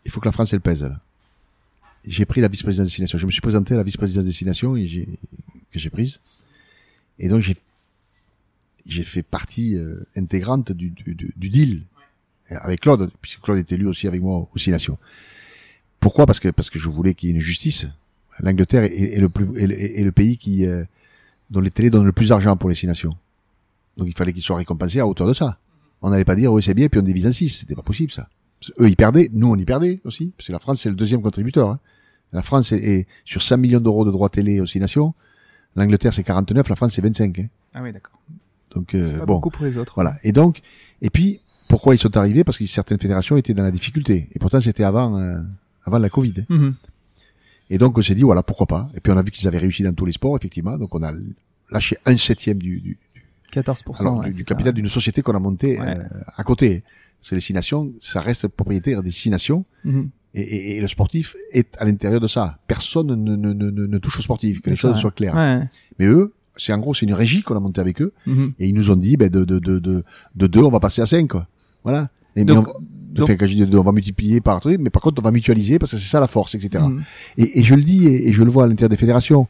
[0.06, 0.90] il faut que la France elle pèse
[2.06, 3.18] j'ai pris la vice-présidence de destination.
[3.18, 5.08] Je me suis présenté à la vice-présidence de destination et
[5.72, 6.22] que j'ai prise.
[7.20, 7.56] Et donc j'ai,
[8.88, 11.84] j'ai fait partie euh, intégrante du, du, du, deal
[12.50, 14.98] avec Claude, puisque Claude était élu aussi avec moi aux Six Nations.
[16.00, 16.26] Pourquoi?
[16.26, 17.88] Parce que parce que je voulais qu'il y ait une justice.
[18.40, 20.84] L'Angleterre est, le plus est, le pays qui euh,
[21.50, 23.16] dont les télés donnent le plus d'argent pour les Six Nations.
[23.98, 25.58] Donc il fallait qu'ils soient récompensés à hauteur de ça.
[26.02, 27.50] On n'allait pas dire oui c'est bien puis on divise en six.
[27.50, 28.30] C'était pas possible ça
[28.80, 31.22] eux, ils perdaient, nous, on y perdait aussi, parce que la France, c'est le deuxième
[31.22, 31.70] contributeur.
[31.70, 31.80] Hein.
[32.32, 35.14] La France est, sur 5 millions d'euros de droits télé aux six nations.
[35.76, 37.40] L'Angleterre, c'est 49, la France, c'est 25.
[37.40, 37.48] Hein.
[37.74, 38.20] Ah oui, d'accord.
[38.76, 39.36] Donc, euh, pas bon.
[39.36, 39.94] beaucoup pour les autres.
[39.96, 40.16] Voilà.
[40.24, 40.62] Et donc,
[41.02, 42.44] et puis, pourquoi ils sont arrivés?
[42.44, 44.30] Parce que certaines fédérations étaient dans la difficulté.
[44.34, 45.40] Et pourtant, c'était avant, euh,
[45.86, 46.34] avant la Covid.
[46.40, 46.46] Hein.
[46.50, 46.76] Mhm.
[47.70, 48.90] Et donc, on s'est dit, voilà, pourquoi pas.
[48.96, 50.78] Et puis, on a vu qu'ils avaient réussi dans tous les sports, effectivement.
[50.78, 51.14] Donc, on a
[51.72, 52.98] lâché un septième du, du,
[53.54, 56.04] 14% du, capital d'une société qu'on a montée euh,
[56.36, 56.84] à côté
[57.22, 59.66] c'est les six nations, ça reste propriétaire des six nations.
[59.84, 60.10] Mhm.
[60.36, 62.60] Et, et, et, le sportif est à l'intérieur de ça.
[62.68, 65.36] Personne ne, ne, ne, ne touche au sportif, que les choses soient claires.
[65.36, 65.68] Ouais.
[65.98, 68.14] Mais eux, c'est en gros, c'est une régie qu'on a montée avec eux.
[68.28, 68.54] Mhm.
[68.60, 70.04] Et ils nous ont dit, ben, de, de, de, de,
[70.36, 71.48] de deux, on va passer à cinq, quoi.
[71.84, 72.10] Voilà.
[72.36, 75.24] Et donc, on, donc, je dis on va multiplier par truc, mais par contre, on
[75.24, 76.84] va mutualiser parce que c'est ça la force, etc.
[76.88, 77.02] Mhm.
[77.38, 79.48] Et, et, je le dis, et, je le vois à l'intérieur des fédérations.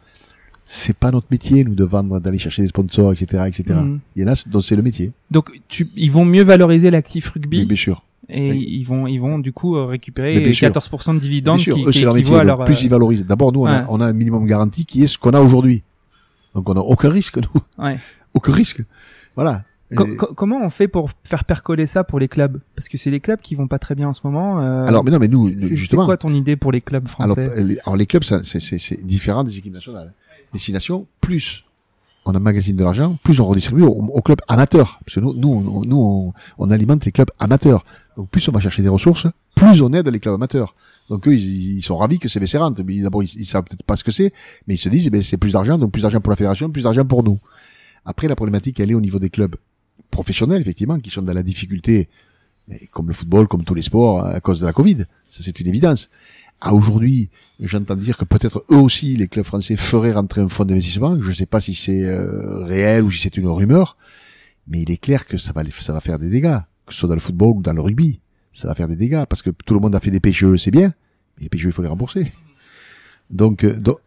[0.65, 3.79] c'est pas notre métier, nous, de vendre, d'aller chercher des sponsors, etc., etc.
[4.15, 5.11] Il y en a dont c'est le métier.
[5.31, 8.03] Donc, tu, ils vont mieux valoriser l'actif rugby Mais bien sûr.
[8.29, 8.65] et oui.
[8.69, 10.69] ils vont, ils vont du coup euh, récupérer sûr.
[10.69, 12.35] 14% de dividendes Bien sûr, qui, eux, qui leur métier.
[12.35, 13.25] à donc leur, plus ils valorisent.
[13.25, 15.83] D'abord, nous, on, a, on a un minimum garanti qui est ce qu'on a aujourd'hui.
[16.55, 17.61] Donc, on n'a aucun risque, nous.
[17.83, 17.97] Ouais.
[18.33, 18.81] Aucun risque.
[19.35, 19.63] Voilà.
[19.91, 22.59] Et- comment on fait pour faire percoler ça pour les clubs?
[22.75, 24.59] Parce que c'est les clubs qui vont pas très bien en ce moment.
[24.61, 26.03] euh, alors, mais non, mais nous, justement.
[26.03, 27.49] C'est quoi ton idée pour les clubs français?
[27.63, 30.13] les, alors, les clubs, c'est, différent des équipes nationales.
[30.53, 31.63] Les six nations, plus
[32.25, 34.99] on emmagasine de l'argent, plus on redistribue aux, aux clubs amateurs.
[35.05, 37.83] Parce que nous, nous, on, nous on, on alimente les clubs amateurs.
[38.17, 39.25] Donc, plus on va chercher des ressources,
[39.55, 40.75] plus on aide les clubs amateurs.
[41.09, 42.79] Donc, eux, ils, ils sont ravis que c'est baissé rente.
[42.85, 44.31] Mais D'abord, ils, ils savent peut-être pas ce que c'est,
[44.67, 46.69] mais ils se disent, eh ben, c'est plus d'argent, donc plus d'argent pour la fédération,
[46.69, 47.39] plus d'argent pour nous.
[48.05, 49.55] Après, la problématique, elle est au niveau des clubs
[50.11, 52.09] professionnels, effectivement, qui sont dans la difficulté,
[52.91, 55.05] comme le football, comme tous les sports, à cause de la Covid.
[55.31, 56.09] Ça, c'est une évidence.
[56.61, 57.29] À aujourd'hui,
[57.59, 61.17] j'entends dire que peut-être eux aussi, les clubs français, feraient rentrer un fonds d'investissement.
[61.21, 63.95] Je ne sais pas si c'est euh, réel ou si c'est une rumeur,
[64.67, 67.09] mais il est clair que ça va, ça va faire des dégâts, que ce soit
[67.09, 68.19] dans le football ou dans le rugby.
[68.51, 70.71] Ça va faire des dégâts parce que tout le monde a fait des PGE, c'est
[70.71, 70.93] bien,
[71.37, 72.31] mais les PGE, il faut les rembourser.
[73.29, 73.99] Donc, euh, donc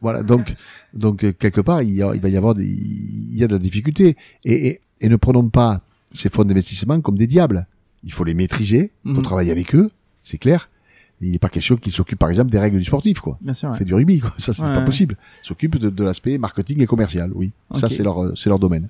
[0.00, 0.54] voilà, donc,
[0.92, 3.46] donc euh, quelque part, il, y a- il va y avoir des, il y a
[3.48, 4.16] de la difficulté.
[4.44, 5.80] Et, et, et ne prenons pas
[6.12, 7.66] ces fonds d'investissement comme des diables.
[8.04, 9.24] Il faut les maîtriser, il faut Mhm.
[9.24, 9.90] travailler avec eux,
[10.22, 10.68] c'est clair.
[11.20, 13.38] Il n'est pas question qu'ils s'occupent, par exemple, des règles du sportif, quoi.
[13.40, 13.70] Bien sûr.
[13.70, 13.78] Ouais.
[13.78, 14.32] fait du rugby, quoi.
[14.38, 14.84] Ça, c'est Ouais, pas ouais.
[14.84, 15.16] possible.
[15.42, 17.52] Ils s'occupent de, de l'aspect marketing et commercial, oui.
[17.76, 18.88] Ça, c'est leur, c'est leur domaine.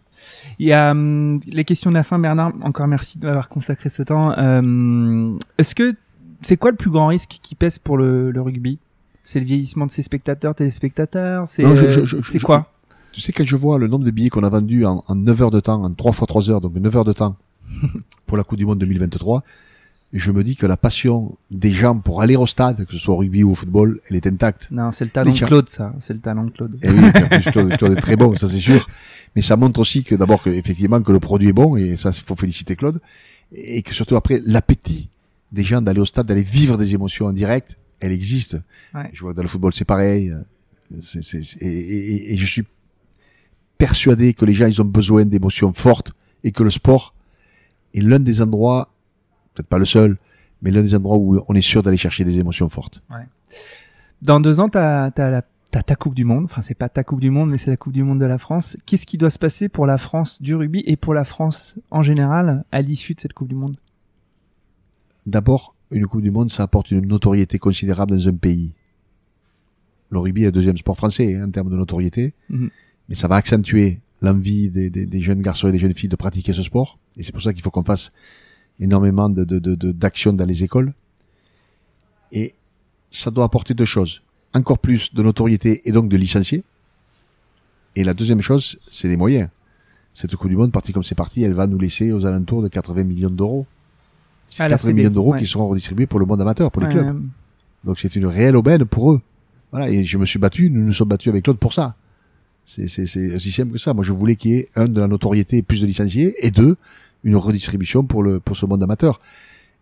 [0.59, 2.53] Il y a hum, les questions de la fin, Bernard.
[2.63, 4.33] Encore merci de m'avoir consacré ce temps.
[4.39, 5.95] Euh, Est-ce que
[6.43, 8.79] c'est quoi le plus grand risque qui pèse pour le, le rugby?
[9.25, 12.07] C'est le vieillissement de ses spectateurs, téléspectateurs C'est euh,
[12.43, 12.71] quoi
[13.13, 15.43] Tu sais, quand je vois le nombre de billets qu'on a vendus en, en 9
[15.43, 17.37] heures de temps, en 3 fois 3 heures, donc 9 heures de temps,
[18.27, 19.43] pour la Coupe du Monde 2023,
[20.15, 23.15] je me dis que la passion des gens pour aller au stade, que ce soit
[23.15, 24.69] au rugby ou au football, elle est intacte.
[24.71, 25.93] Non, c'est le talent de Claude, ça.
[26.01, 26.79] C'est le talent de Claude.
[26.83, 28.87] Et oui, plus, Claude, Claude est très bon, ça c'est sûr.
[29.35, 32.11] Mais ça montre aussi que d'abord que effectivement que le produit est bon et ça
[32.11, 33.01] il faut féliciter Claude
[33.53, 35.09] et que surtout après l'appétit
[35.51, 38.59] des gens d'aller au stade, d'aller vivre des émotions en direct, elle existe.
[38.95, 39.11] Ouais.
[39.13, 40.33] Je vois que dans le football c'est pareil.
[41.61, 42.65] et, et- et je suis
[43.79, 46.13] persuadé que les gens ils ont besoin d'émotions fortes
[46.45, 47.15] et que le sport
[47.95, 48.93] est l'un des endroits,
[49.55, 50.17] peut-être pas le seul,
[50.63, 53.03] mais l'un des endroits où on est sûr d'aller chercher des émotions fortes.
[54.23, 56.45] Dans deux ans, t'as as la t'as ta Coupe du Monde.
[56.45, 58.39] Enfin, c'est pas ta Coupe du Monde, mais c'est la Coupe du Monde de la
[58.39, 58.77] France.
[58.87, 62.03] Qu'est-ce qui doit se passer pour la France du rugby et pour la France en
[62.05, 63.77] général à l'issue de cette Coupe du Monde?
[65.27, 68.73] D'abord, une Coupe du Monde, ça apporte une notoriété considérable dans un pays.
[70.11, 72.71] Le rugby est le deuxième sport français hein, en termes de notoriété, Mhm.
[73.09, 76.17] mais ça va accentuer l'envie des, des- des jeunes garçons et des jeunes filles de
[76.17, 76.99] pratiquer ce sport.
[77.17, 78.13] Et c'est pour ça qu'il faut qu'on fasse
[78.81, 80.93] énormément de, de, de- de- d'actions dans les écoles.
[82.33, 82.55] Et
[83.11, 84.23] ça doit apporter deux choses.
[84.55, 86.65] Encore plus de notoriété et donc de licenciés.
[87.97, 89.49] Et la deuxième chose, c'est les moyens.
[90.15, 92.69] Cette Coupe du Monde, partie comme c'est parti, elle va nous laisser aux alentours de
[92.69, 93.67] 80 millions d'euros.
[94.49, 95.39] C'est À la 80 Fédé, millions d'euros ouais.
[95.39, 97.23] qui seront redistribués pour le monde amateur, pour les Ouais, clubs.
[97.85, 99.21] Donc c'est une réelle aubaine pour eux.
[99.73, 101.97] Voilà, et je me suis battu, nous nous sommes battus avec Claude pour ça.
[102.67, 103.93] C'est, c'est, c'est aussi simple que ça.
[103.93, 106.77] Moi, je voulais qu'il y ait, un, de la notoriété, plus de licenciés, et deux,
[107.25, 109.21] une redistribution pour le, pour ce monde amateur.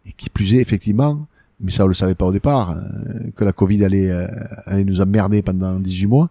[0.06, 1.26] Et qui plus est, effectivement,
[1.60, 4.26] mais ça, on le savait pas au départ, euh, que la Covid allait, euh,
[4.66, 6.30] allait nous emmerder pendant 18 mois.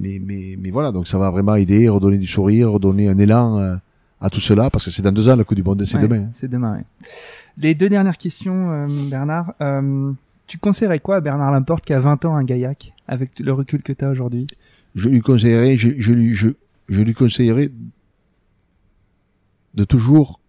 [0.00, 3.58] Mais, mais, mais voilà, donc ça va vraiment aider, redonner du sourire, redonner un élan
[3.58, 3.76] euh,
[4.20, 6.02] à tout cela, parce que c'est dans deux ans, le coup du monde, c'est ouais,
[6.02, 6.28] demain.
[6.32, 6.84] C'est demain, ouais.
[7.56, 9.54] Les deux dernières questions, euh, Bernard.
[9.60, 10.12] Euh,
[10.46, 13.82] tu conseillerais quoi à Bernard Lamporte qui a 20 ans à Gaillac, avec le recul
[13.82, 14.46] que tu as aujourd'hui?
[14.94, 16.48] Je lui conseillerais, je, je lui, je,
[16.88, 17.70] je lui conseillerais
[19.74, 20.40] de toujours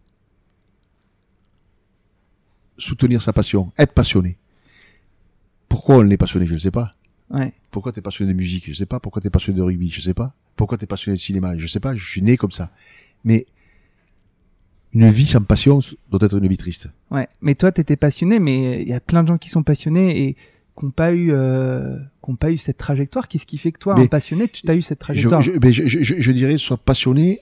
[2.78, 4.38] soutenir sa passion, être passionné.
[5.68, 6.92] Pourquoi on est passionné, je ne sais pas.
[7.30, 7.54] Ouais.
[7.70, 9.00] Pourquoi t'es passionné de musique, je sais pas.
[9.00, 10.34] Pourquoi t'es passionné de rugby, je sais pas.
[10.56, 11.94] Pourquoi t'es passionné de cinéma, je sais pas.
[11.96, 12.72] Je suis né comme ça.
[13.24, 13.46] Mais
[14.94, 15.80] une vie sans passion
[16.10, 16.88] doit être une vie triste.
[17.12, 17.28] Ouais.
[17.42, 20.34] Mais toi, t'étais passionné, mais il y a plein de gens qui sont passionnés et
[20.78, 23.28] qui n'ont pas eu, euh, qui ont pas eu cette trajectoire.
[23.28, 25.52] Qu'est-ce qui fait que toi, Mais un passionné, tu as eu cette Je, trajectoire je,
[25.72, 27.40] je, je, je- je dirais, sois passionné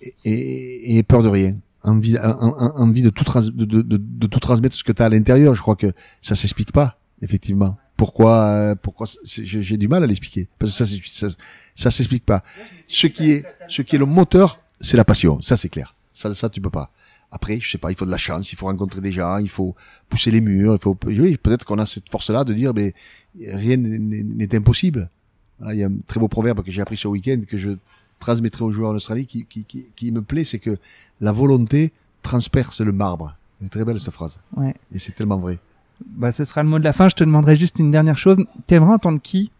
[0.00, 1.56] et, et, et peur de rien.
[1.82, 4.92] Envie, en- en- envie de tout, trans, de, de, de, de tout transmettre ce que
[4.92, 5.54] tu as à l'intérieur.
[5.54, 7.76] Je crois que ça s'explique pas, effectivement.
[7.96, 10.96] Pourquoi, euh, pourquoi j'ai du mal à l'expliquer parce que ça,
[11.28, 11.28] ça,
[11.74, 12.44] ça s'explique pas.
[12.86, 15.40] Ce qui est, ce qui est le moteur, c'est la passion.
[15.42, 15.94] Ça, c'est clair.
[16.14, 16.90] Ça, ça, tu peux pas.
[17.30, 19.50] Après, je sais pas, il faut de la chance, il faut rencontrer des gens, il
[19.50, 19.76] faut
[20.08, 22.94] pousser les murs, il faut, oui, peut-être qu'on a cette force-là de dire, mais
[23.38, 25.10] rien n'est- impossible.
[25.58, 27.70] Voilà, il y a un très beau proverbe que j'ai appris ce week-end que je
[28.18, 30.78] transmettrai aux joueurs en Australie qui, qui, qui, qui me plaît, c'est que
[31.20, 33.36] la volonté transperce le marbre.
[33.62, 34.38] C'est très belle cette phrase.
[34.56, 34.74] Ouais.
[34.94, 35.58] Et c'est tellement vrai.
[36.06, 37.08] Bah, ce sera le mot de la fin.
[37.08, 38.38] Je te demanderai juste une dernière chose.
[38.66, 39.50] T'aimerais entendre qui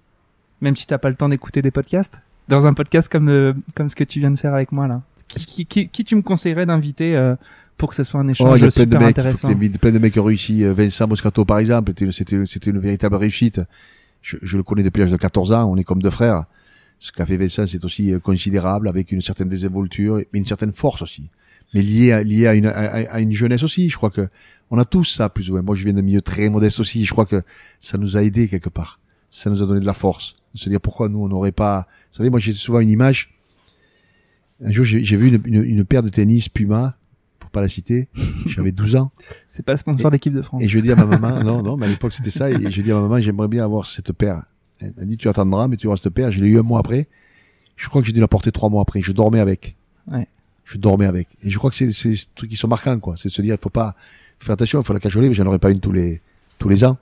[0.61, 3.89] même si t'as pas le temps d'écouter des podcasts Dans un podcast comme euh, comme
[3.89, 6.67] ce que tu viens de faire avec moi là, qui, qui, qui, tu me conseillerais
[6.67, 7.37] d'inviter euh,
[7.77, 9.15] pour que ce soit un Oh, échange il y a plein de mecs, il faut
[9.15, 10.65] que intéressant t'aies- plein de mecs qui ont réussi.
[10.65, 13.61] Euh, Vincent Moscato, par exemple, c'était, c'était, une véritable réussite.
[14.23, 16.45] Je, je le connais depuis l'âge de 14 ans, on est comme deux frères.
[16.99, 20.73] Ce qu'a fait Vincent, c'est aussi euh, considérable, avec une certaine désinvolture, mais une certaine
[20.73, 21.31] force aussi.
[21.75, 23.89] Mais lié à, lié à une, à, à une jeunesse aussi.
[23.91, 24.29] Je crois que
[24.71, 25.63] on a tous ça, plus ou moins.
[25.63, 27.05] Moi, je viens d'un milieu très modeste aussi.
[27.05, 27.43] Je crois que
[27.81, 28.99] ça nous a aidé quelque part.
[29.31, 30.37] Ça nous a donné de la force.
[30.55, 31.87] De se dire pourquoi nous, on n'aurait pas...
[32.11, 33.31] Vous savez, moi, j'ai souvent une image.
[34.65, 36.97] Un jour, j'ai, vu une, une, une paire de tennis Puma,
[37.39, 38.09] pour pas la citer.
[38.47, 39.11] J'avais 12 ans.
[39.47, 40.61] C'est pas le sponsor de l'équipe de France.
[40.63, 42.83] Et je dis à ma maman, non, non, mais à l'époque c'était ça, et je
[42.83, 44.43] dis à ma maman, j'aimerais bien avoir cette paire.
[44.81, 46.31] Elle m'a dit, tu attendras, mais tu auras cette paire.
[46.31, 47.09] Je l'ai eu un mois après.
[47.77, 49.01] Je crois que j'ai dû la porter trois mois après.
[49.03, 49.77] Je dormais avec.
[50.07, 50.27] Ouais.
[50.65, 51.29] Je dormais avec.
[51.43, 53.15] Et je crois que c'est des trucs qui sont marquants, quoi.
[53.17, 53.97] C'est de se dire, il faut pas
[54.39, 56.21] faire attention, il faut la cajoler, mais j'en aurais pas une tous les
[56.59, 56.99] tous les ans.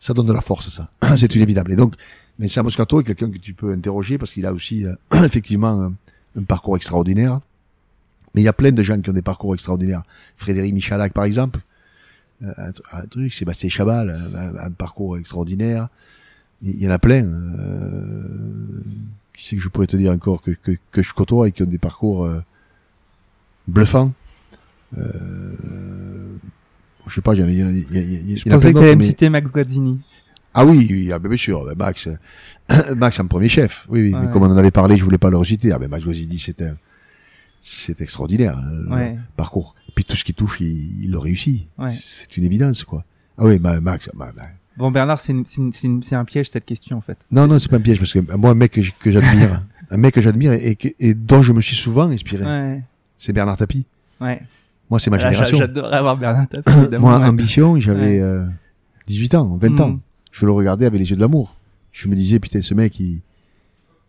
[0.00, 0.90] Ça donne de la force, ça.
[1.16, 1.72] c'est inévitable.
[1.72, 1.94] Et donc,
[2.38, 4.94] mais Moscato est quelqu'un que tu peux interroger parce qu'il a aussi euh,
[5.24, 5.92] effectivement
[6.36, 7.40] un, parcours extraordinaire.
[8.34, 10.02] Mais il y a plein de gens qui ont des parcours extraordinaires.
[10.36, 11.60] Frédéric Michalak, par exemple,
[12.42, 15.88] euh, un, tr- un truc, Sébastien Chabal, un, un parcours extraordinaire.
[16.62, 17.24] Il y en a plein.
[17.24, 18.22] Euh,
[19.36, 21.62] qui c'est que je pourrais te dire encore que, que, que je côtoie et qui
[21.62, 22.40] ont des parcours euh,
[23.68, 24.12] bluffants.
[24.96, 25.52] Euh,
[27.06, 28.36] je sais pas, il y en a, il y en a, il y a- y
[28.36, 30.00] Je a pensais plein que t'allais d'autres, me citer Max Guazzini.
[30.54, 33.86] Ah oui, oui, ah ben bien sûr, ben Max, euh, Max en premier chef.
[33.88, 34.20] Oui, oui, Ouais.
[34.26, 35.72] mais comme on en avait parlé, je voulais pas le reciter.
[35.72, 36.72] Ah ben Max Guazzini, c'était,
[37.62, 39.18] c'est extraordinaire le Ouais.
[39.36, 39.74] parcours.
[39.94, 41.66] Puis tout ce qui touche, il, il le réussit.
[41.78, 41.94] Ouais.
[42.18, 43.04] C'est une évidence, quoi.
[43.38, 44.42] Ah oui, Ma- Max, ma- ma-
[44.76, 47.16] Bon Bernard, c'est un piège cette question en fait.
[47.30, 50.14] non, non, c'est pas un piège parce que moi, un mec que j'admire, un mec
[50.14, 52.82] que j'admire et, et et dont je me suis souvent inspiré, Ouais.
[53.16, 53.86] c'est Bernard Tapie.
[54.20, 54.40] Ouais.
[54.90, 55.58] Moi, c'est ma j'a- génération.
[55.58, 56.70] J'adorerais avoir Bernard Tapie.
[56.98, 58.44] Moi, ambition, j'avais euh,
[59.06, 60.00] 18 ans, 20 ans.
[60.34, 61.54] Je le regardais avec les yeux de l'amour.
[61.92, 63.22] Je me disais, putain, ce mec, il,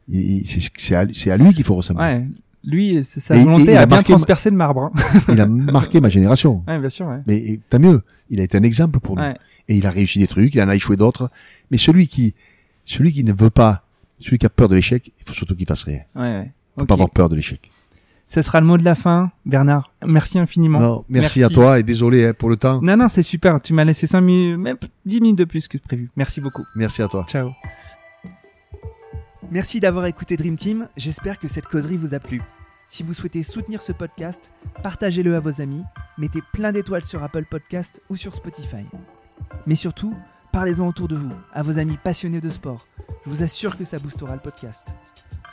[0.07, 0.95] il- il- c'est
[1.32, 2.03] à, lui qu'il faut ressembler.
[2.03, 2.26] Ouais.
[2.63, 4.86] Lui, sa volonté il a bien marqué- transpercer le marbre.
[4.86, 4.91] hein.
[5.32, 6.63] Il a marqué ma génération.
[6.67, 7.05] Ouais, bien sûr.
[7.05, 7.19] Ouais.
[7.28, 8.01] Mais tant mieux,
[8.32, 9.21] il a été un exemple pour nous.
[9.21, 9.36] Ouais.
[9.67, 11.30] Et il a réussi des trucs, il en a échoué d'autres.
[11.69, 12.34] Mais celui qui,
[12.86, 13.84] celui qui ne veut pas,
[14.19, 15.99] celui qui a peur de l'échec, il faut surtout qu'il fasse rien.
[16.15, 16.21] Ouais.
[16.23, 16.51] ouais.
[16.78, 17.69] Il faut pas avoir peur de l'échec.
[18.28, 19.91] Ce sera le mot de la fin, Bernard.
[20.05, 20.80] Merci infiniment.
[20.80, 21.43] Non, merci, Merci.
[21.43, 22.82] à toi et désolé hein, pour le temps.
[22.82, 23.61] Non, non, c'est super.
[23.61, 26.09] Tu m'as laissé 5 minutes, même 10 minutes de plus que prévu.
[26.15, 26.63] Merci beaucoup.
[26.76, 27.26] Merci à toi.
[27.30, 27.51] Ciao.
[29.51, 30.88] Merci d'avoir écouté Dream Team.
[30.97, 32.41] J'espère que cette causerie vous a plu.
[32.88, 34.51] Si vous souhaitez soutenir ce podcast,
[34.84, 35.84] partagez-le à vos amis,
[36.17, 38.86] mettez plein d'étoiles sur Apple Podcast ou sur Spotify.
[39.67, 40.15] Mais surtout,
[40.51, 42.88] parlez-en autour de vous, à vos amis passionnés de sport.
[43.26, 44.82] Je vous assure que ça boostera le podcast.